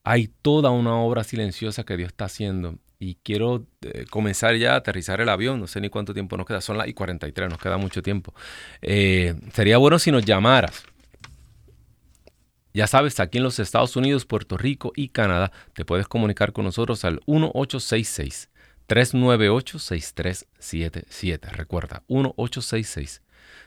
[0.05, 4.77] hay toda una obra silenciosa que Dios está haciendo y quiero eh, comenzar ya a
[4.77, 5.59] aterrizar el avión.
[5.59, 8.33] No sé ni cuánto tiempo nos queda, son las y 43, nos queda mucho tiempo.
[8.83, 10.85] Eh, sería bueno si nos llamaras.
[12.71, 16.65] Ya sabes, aquí en los Estados Unidos, Puerto Rico y Canadá, te puedes comunicar con
[16.65, 18.49] nosotros al 1866
[18.85, 21.49] 398 6377.
[21.49, 23.23] Recuerda, 1866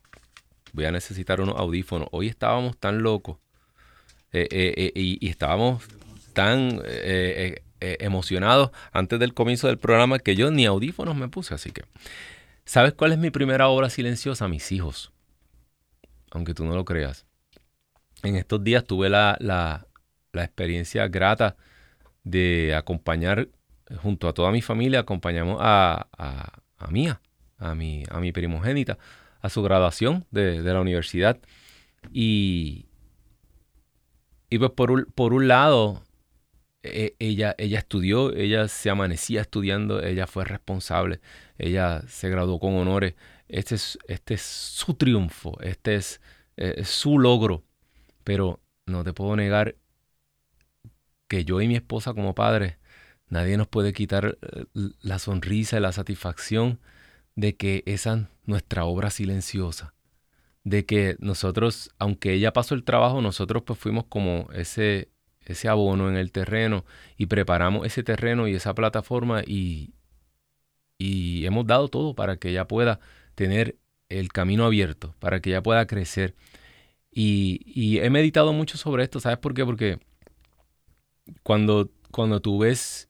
[0.73, 2.09] voy a necesitar unos audífonos.
[2.12, 3.39] Hoy estábamos tan locos
[4.33, 5.85] eh, eh, eh, y, estábamos
[6.33, 6.81] tan
[7.81, 11.55] emocionados antes del comienzo del programa que yo ni audífonos me puse.
[11.55, 11.83] Así que,
[12.64, 14.49] ¿sabes cuál es mi primera obra silenciosa?
[14.49, 15.12] Mis hijos.
[16.31, 17.28] Aunque tú no lo creas.
[18.23, 19.85] En estos días tuve la, la,
[20.35, 21.57] experiencia grata
[22.25, 23.49] de acompañar
[24.03, 27.21] junto a toda mi familia, acompañamos a, a, a Mía,
[27.59, 28.99] a mi, a mi primogénita,
[29.41, 31.39] a su graduación de, la universidad.
[32.12, 32.87] Y,
[34.51, 36.03] y pues por un, por un lado,
[36.83, 41.21] e, ella, ella estudió, ella se amanecía estudiando, ella fue responsable,
[41.57, 43.14] ella se graduó con honores.
[43.49, 46.21] Este es, este es su triunfo, este es,
[46.57, 47.64] es su logro.
[48.29, 49.76] Pero no te puedo negar
[51.29, 52.76] que yo y mi esposa como padres,
[53.31, 54.64] nadie nos puede quitar eh,
[55.01, 56.79] la sonrisa y la satisfacción
[57.37, 59.95] de que esa es nuestra obra silenciosa.
[60.62, 65.09] De que nosotros, aunque ella pasó el trabajo, nosotros pues fuimos como ese,
[65.47, 66.85] ese abono en el terreno
[67.16, 69.95] y preparamos ese terreno y esa plataforma y,
[70.99, 73.01] y hemos dado todo para que ella pueda
[73.35, 73.79] tener
[74.11, 76.35] el camino abierto, para que ella pueda crecer.
[77.21, 79.64] Y, he meditado mucho sobre esto, ¿sabes por qué?
[79.64, 79.99] Porque
[81.43, 83.09] cuando, cuando tú ves,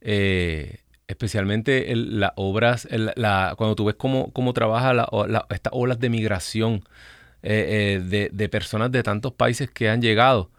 [0.00, 4.94] eh, especialmente las obras, la, cuando tú ves cómo, cómo trabaja
[5.50, 6.84] estas olas de migración
[7.42, 10.50] eh, eh, de, personas de tantos países que han llegado,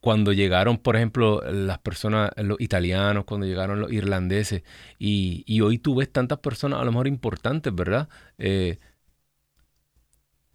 [0.00, 4.62] cuando llegaron, por ejemplo, las personas, los italianos, cuando llegaron los irlandeses,
[4.98, 8.08] y hoy tú ves tantas personas a lo mejor importantes, ¿verdad?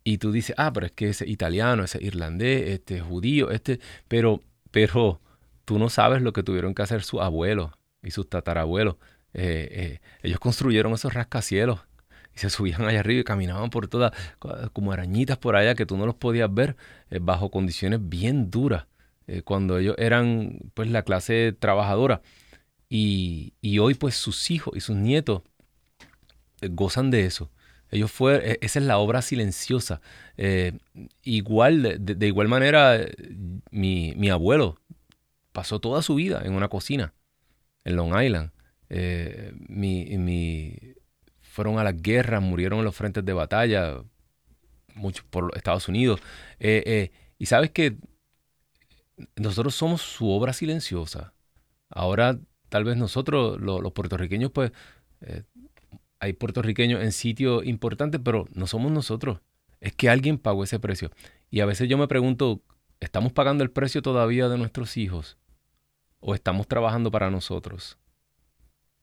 [0.08, 4.42] Y tú dices, ah, pero es que ese italiano, ese irlandés, este judío, este, pero,
[4.72, 5.20] pero
[5.66, 8.96] tú no sabes lo que tuvieron que hacer sus abuelos y sus tatarabuelos.
[9.34, 11.82] Eh, eh, ellos construyeron esos rascacielos
[12.34, 14.14] y se subían allá arriba y caminaban por todas,
[14.72, 16.78] como arañitas por allá que tú no los podías ver
[17.10, 18.86] eh, bajo condiciones bien duras,
[19.44, 22.22] cuando ellos eran pues la clase trabajadora.
[22.88, 25.42] Y, y hoy pues sus hijos y sus nietos
[26.62, 27.52] gozan de eso.
[27.92, 30.02] Ellos fue, e, esa es la obra silenciosa.
[30.38, 30.78] Eh,
[31.24, 33.00] igual, de, igual manera,
[33.72, 34.80] mi, abuelo
[35.52, 37.14] pasó toda su vida en una cocina
[37.84, 38.52] en Long Island.
[38.90, 40.78] Eh, mi,
[41.42, 44.04] fueron a las guerras, murieron en los frentes de batalla,
[44.96, 46.22] muchos por Estados Unidos.
[46.60, 47.98] Eh, y sabes que
[49.36, 51.34] nosotros somos su obra silenciosa.
[51.90, 52.38] Ahora,
[52.70, 54.72] tal vez nosotros, los puertorriqueños, pues
[56.20, 59.40] hay puertorriqueños en sitios importantes, pero no somos nosotros.
[59.80, 61.12] Es que alguien pagó ese precio.
[61.50, 62.62] Y a veces yo me pregunto,
[63.00, 65.38] ¿estamos pagando el precio todavía de nuestros hijos?
[66.20, 67.98] ¿O estamos trabajando para nosotros?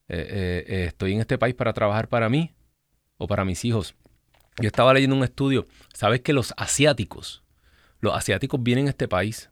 [0.09, 2.55] Eh, eh, eh, ¿Estoy en este país para trabajar para mí
[3.17, 3.95] o para mis hijos?
[4.61, 5.67] Yo estaba leyendo un estudio.
[5.93, 7.43] ¿Sabes que los asiáticos,
[8.01, 9.51] los asiáticos vienen a este país,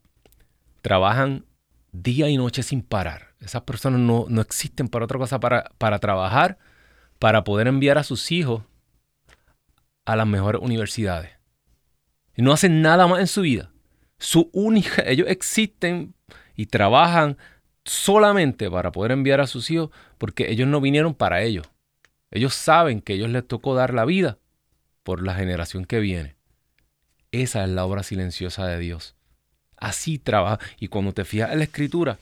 [0.80, 1.46] trabajan
[1.92, 3.34] día y noche sin parar?
[3.40, 6.58] Esas personas no, no existen para otra cosa para, para trabajar
[7.22, 8.64] para poder enviar a sus hijos
[10.04, 11.30] a las mejores universidades.
[12.34, 13.70] Y no hacen nada más en su vida.
[14.18, 16.14] Su única, ellos existen
[16.56, 17.38] y trabajan
[17.84, 21.70] solamente para poder enviar a sus hijos porque ellos no vinieron para ellos.
[22.32, 24.38] Ellos saben que ellos les tocó dar la vida
[25.04, 26.34] por la generación que viene.
[27.30, 29.14] Esa es la obra silenciosa de Dios.
[29.76, 30.58] Así trabaja.
[30.80, 32.18] Y cuando te fijas en la escritura,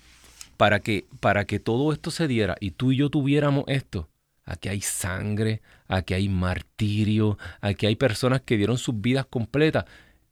[0.58, 4.10] para que, para que todo esto se diera y tú y yo tuviéramos esto,
[4.44, 9.84] Aquí hay sangre, aquí hay martirio, aquí hay personas que dieron sus vidas completas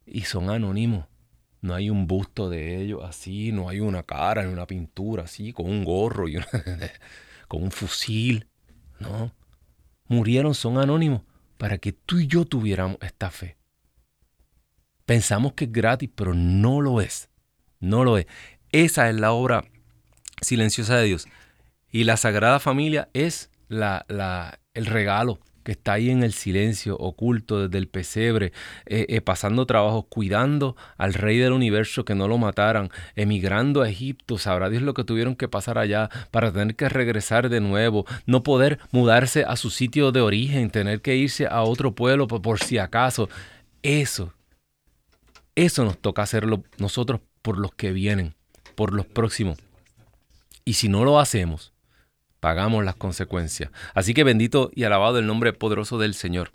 [0.05, 1.05] y son anónimos.
[1.61, 5.51] No hay un busto de ellos así, no hay una cara ni una pintura así,
[5.53, 6.37] con un gorro y
[7.47, 8.47] con un fusil.
[8.99, 9.33] No.
[10.07, 11.21] Murieron, son anónimos
[11.57, 13.57] para que tú y yo tuviéramos esta fe.
[15.05, 17.29] Pensamos que es gratis, pero no lo es.
[17.79, 18.27] No lo es.
[18.71, 19.65] Esa es la obra
[20.41, 21.27] silenciosa de Dios.
[21.91, 26.97] Y la Sagrada Familia es la, la, el regalo que está ahí en el silencio,
[26.97, 28.53] oculto desde el pesebre,
[28.85, 33.89] eh, eh, pasando trabajos, cuidando al rey del universo que no lo mataran, emigrando a
[33.89, 38.05] Egipto, sabrá Dios lo que tuvieron que pasar allá para tener que regresar de nuevo,
[38.25, 42.41] no poder mudarse a su sitio de origen, tener que irse a otro pueblo por,
[42.41, 43.29] por si acaso.
[43.83, 44.33] Eso,
[45.55, 48.33] eso nos toca hacerlo nosotros por los que vienen,
[48.75, 49.57] por los próximos.
[50.65, 51.73] Y si no lo hacemos,
[52.39, 53.71] pagamos las consecuencias.
[53.93, 56.51] Así que bendito y alabado el nombre poderoso del Señor.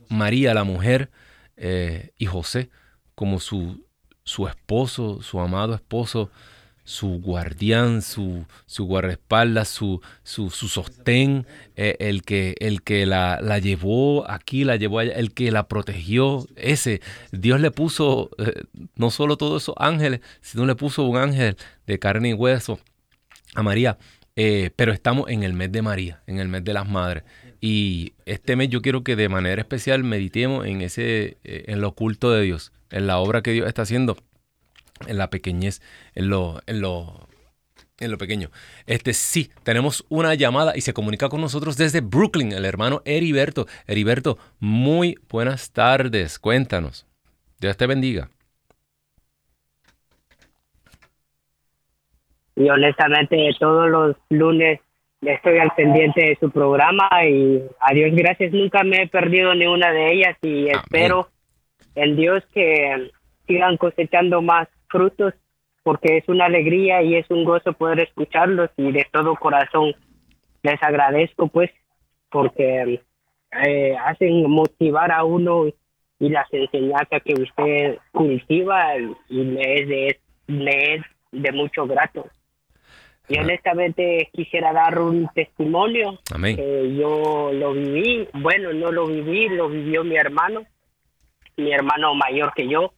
[0.09, 1.11] María, la mujer,
[1.57, 2.69] eh, y José,
[3.15, 3.85] como su,
[4.23, 6.31] su esposo, su amado esposo,
[6.87, 13.39] su guardián, su, su guardaespaldas, su, su, su sostén, eh, el que, el que la,
[13.41, 17.01] la, llevó aquí, la llevó allá, el que la protegió, ese.
[17.33, 18.63] Dios le puso eh,
[18.95, 21.57] no solo todos esos ángeles, sino le puso un ángel
[21.87, 22.79] de carne y hueso
[23.53, 23.97] a María.
[24.37, 27.23] eh, pero estamos en el mes de María, en el mes de las madres.
[27.59, 32.31] Y este mes yo quiero que de manera especial meditemos en ese, en lo oculto
[32.31, 34.15] de Dios, en la obra que Dios está haciendo,
[35.07, 35.81] en la pequeñez,
[36.15, 37.27] en lo, en lo,
[37.99, 38.49] en lo pequeño.
[38.85, 43.65] Este sí, tenemos una llamada y se comunica con nosotros desde Brooklyn, el hermano Heriberto.
[43.87, 46.39] Heriberto, muy buenas tardes.
[46.39, 47.05] Cuéntanos.
[47.59, 48.29] Dios te bendiga.
[52.55, 54.79] Y honestamente todos los lunes
[55.21, 59.65] estoy al pendiente de su programa y a Dios gracias nunca me he perdido ni
[59.65, 61.29] una de ellas y espero
[61.95, 63.11] en Dios que
[63.47, 65.33] sigan cosechando más frutos
[65.83, 69.93] porque es una alegría y es un gozo poder escucharlos y de todo corazón
[70.63, 71.71] les agradezco pues
[72.29, 73.01] porque
[73.65, 75.65] eh, hacen motivar a uno
[76.19, 78.97] y las enseñanzas que usted cultiva
[79.29, 82.27] y me es de, me es de mucho grato.
[83.29, 86.19] Y honestamente quisiera dar un testimonio.
[86.55, 90.65] Que yo lo viví, bueno, no lo viví, lo vivió mi hermano,
[91.57, 92.93] mi hermano mayor que yo.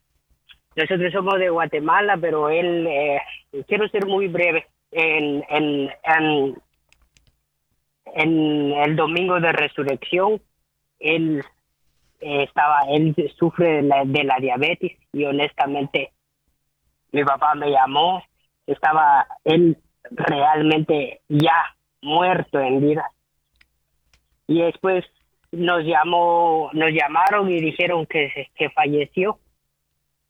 [0.79, 3.21] Nosotros somos de Guatemala, pero él, eh,
[3.67, 5.89] quiero ser muy breve, en, en,
[8.15, 10.41] en, el domingo de resurrección,
[10.99, 11.43] él
[12.21, 16.13] eh, estaba, él sufre de la, de la diabetes y honestamente
[17.11, 18.23] mi papá me llamó,
[18.65, 19.77] estaba él
[20.11, 23.11] realmente ya muerto en vida.
[24.47, 25.03] Y después
[25.51, 29.39] nos llamó, nos llamaron y dijeron que, que falleció.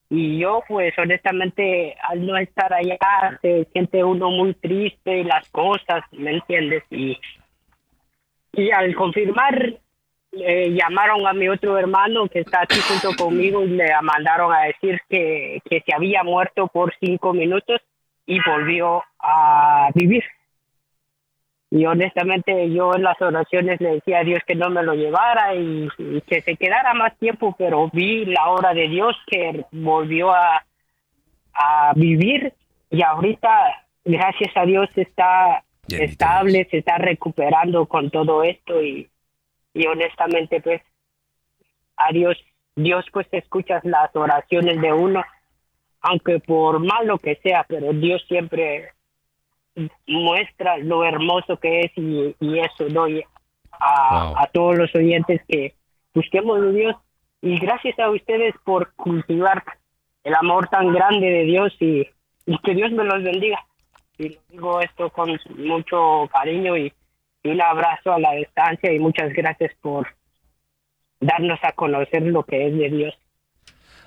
[0.10, 2.97] Y yo, pues honestamente, al no estar allá,
[3.41, 6.84] se siente uno muy triste y las cosas, ¿me entiendes?
[6.89, 7.20] Y,
[8.53, 9.80] y al confirmar,
[10.32, 14.99] llamaron a mi otro hermano que está aquí junto conmigo y le mandaron a decir
[15.10, 17.82] que, que se había muerto por cinco minutos
[18.26, 20.24] y volvió a vivir.
[21.72, 25.54] Y honestamente yo en las oraciones le decía a Dios que no me lo llevara
[25.54, 25.88] y,
[26.26, 30.66] que se quedara más tiempo, pero vi la obra de Dios que volvió a,
[31.54, 32.54] a vivir
[32.90, 39.10] y ahorita, gracias a Dios, está estable, se está recuperando con todo esto y,
[39.74, 40.82] y honestamente pues
[41.98, 42.38] a Dios,
[42.76, 45.24] Dios pues escucha las oraciones de uno
[46.02, 48.94] aunque por malo que sea, pero Dios siempre
[50.08, 53.24] muestra lo hermoso que es y, eso doy
[53.72, 55.74] a, a, todos los oyentes que
[56.14, 56.96] busquemos a Dios
[57.42, 59.64] y gracias a ustedes por cultivar
[60.24, 62.08] el amor tan grande de Dios y,
[62.64, 63.60] que Dios me los bendiga.
[64.18, 66.92] Y digo esto con mucho cariño y,
[67.44, 70.08] y un abrazo a la distancia y muchas gracias por
[71.20, 73.14] darnos a conocer lo que es de Dios.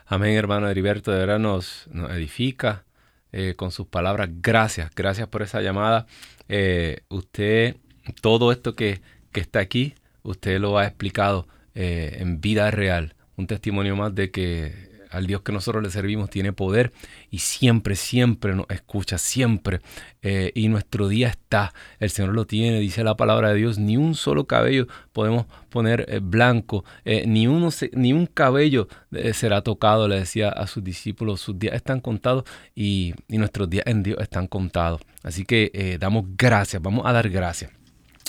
[0.06, 2.84] Amén, hermano Heriberto, de verdad nos, edifica
[3.32, 4.28] eh, con sus palabras.
[4.42, 6.06] Gracias, gracias por esa llamada.
[6.48, 7.76] Eh, usted,
[8.20, 9.00] todo esto que,
[9.32, 13.14] que, está aquí, usted lo ha explicado eh, en vida real.
[13.36, 16.92] Un testimonio más de que al Dios que nosotros le servimos tiene poder
[17.30, 19.80] y siempre, siempre nos escucha, siempre.
[20.22, 23.96] Eh, y nuestro día está, el Señor lo tiene, dice la palabra de Dios, ni
[23.96, 28.88] un solo cabello podemos poner eh, blanco, eh, ni, uno ni un cabello
[29.32, 32.44] será tocado, le decía a sus discípulos, sus días están contados
[32.74, 35.00] y, nuestros días en Dios están contados.
[35.22, 37.70] Así que damos gracias, vamos a dar gracias,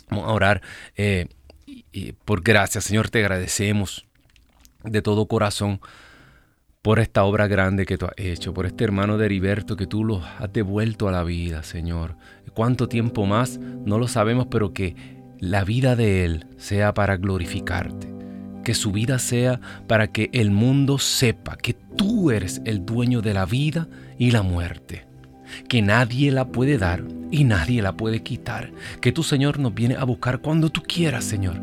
[0.10, 0.62] vamos a orar.
[2.26, 4.06] por gracias, Señor, te agradecemos
[4.84, 5.80] de todo corazón
[6.84, 10.04] por esta obra grande que tú has hecho, por este hermano de Heriberto que tú
[10.04, 12.18] lo has devuelto a la vida, Señor.
[12.54, 13.58] ¿Cuánto tiempo más?
[13.58, 14.96] No lo sabemos, pero que
[15.40, 18.14] la vida de él sea para glorificarte.
[18.66, 23.34] Que su vida sea para que el mundo sepa que tú eres el dueño de
[23.34, 25.06] la vida y la muerte.
[25.70, 28.74] Que nadie la puede dar y nadie la puede quitar.
[29.00, 31.62] Que tu Señor nos viene a buscar cuando tú quieras, Señor.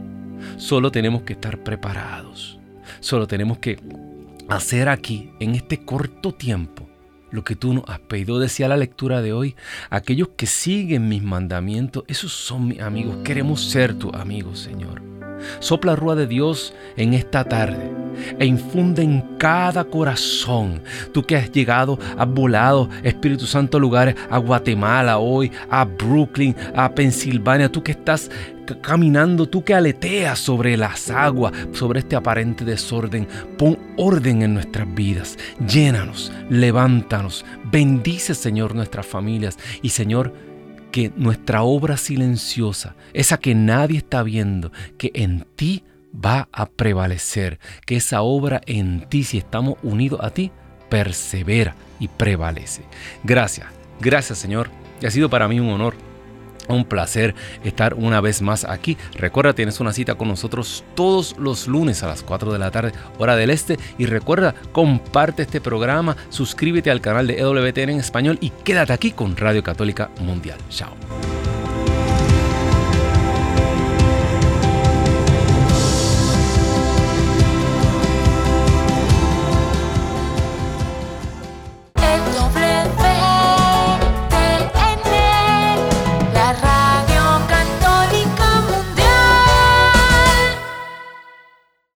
[0.57, 2.59] Solo tenemos que estar preparados.
[3.01, 3.79] Solo tenemos que
[4.51, 6.88] hacer aquí, en este corto tiempo,
[7.30, 8.38] lo que tú nos has pedido.
[8.38, 9.55] Decía la lectura de hoy,
[9.88, 13.18] aquellos que siguen mis mandamientos, esos son mis amigos.
[13.24, 15.20] Queremos ser tus amigos, Señor.
[15.61, 18.01] Sopla rúa de Dios en esta tarde
[18.38, 20.82] e infunde en cada corazón.
[21.12, 26.95] Tú que has llegado, has volado, Espíritu Santo, lugares a Guatemala hoy, a Brooklyn, a
[26.95, 27.70] Pensilvania.
[27.70, 28.30] Tú que estás
[28.80, 33.26] caminando, tú que aleteas sobre las aguas, sobre este aparente desorden,
[33.59, 35.38] pon orden en nuestras vidas.
[35.66, 40.32] Llénanos, levántanos, bendice Señor nuestras familias y Señor,
[40.91, 47.59] que nuestra obra silenciosa, esa que nadie está viendo, que en ti va a prevalecer,
[47.86, 50.51] que esa obra en ti, si estamos unidos a ti,
[50.88, 52.82] persevera y prevalece.
[53.22, 53.68] Gracias,
[54.01, 54.70] gracias Señor.
[55.05, 55.95] Ha sido para mí un honor
[56.71, 58.97] Un placer estar una vez más aquí.
[59.14, 62.93] Recuerda, tienes una cita con nosotros todos los lunes a las 4 de la tarde,
[63.18, 63.79] hora del este.
[63.99, 69.12] Y recuerda, comparte este programa, suscríbete al canal de EWTN en español y quédate aquí
[69.12, 70.59] con Radio Católica Mundial.
[70.71, 70.95] Chao.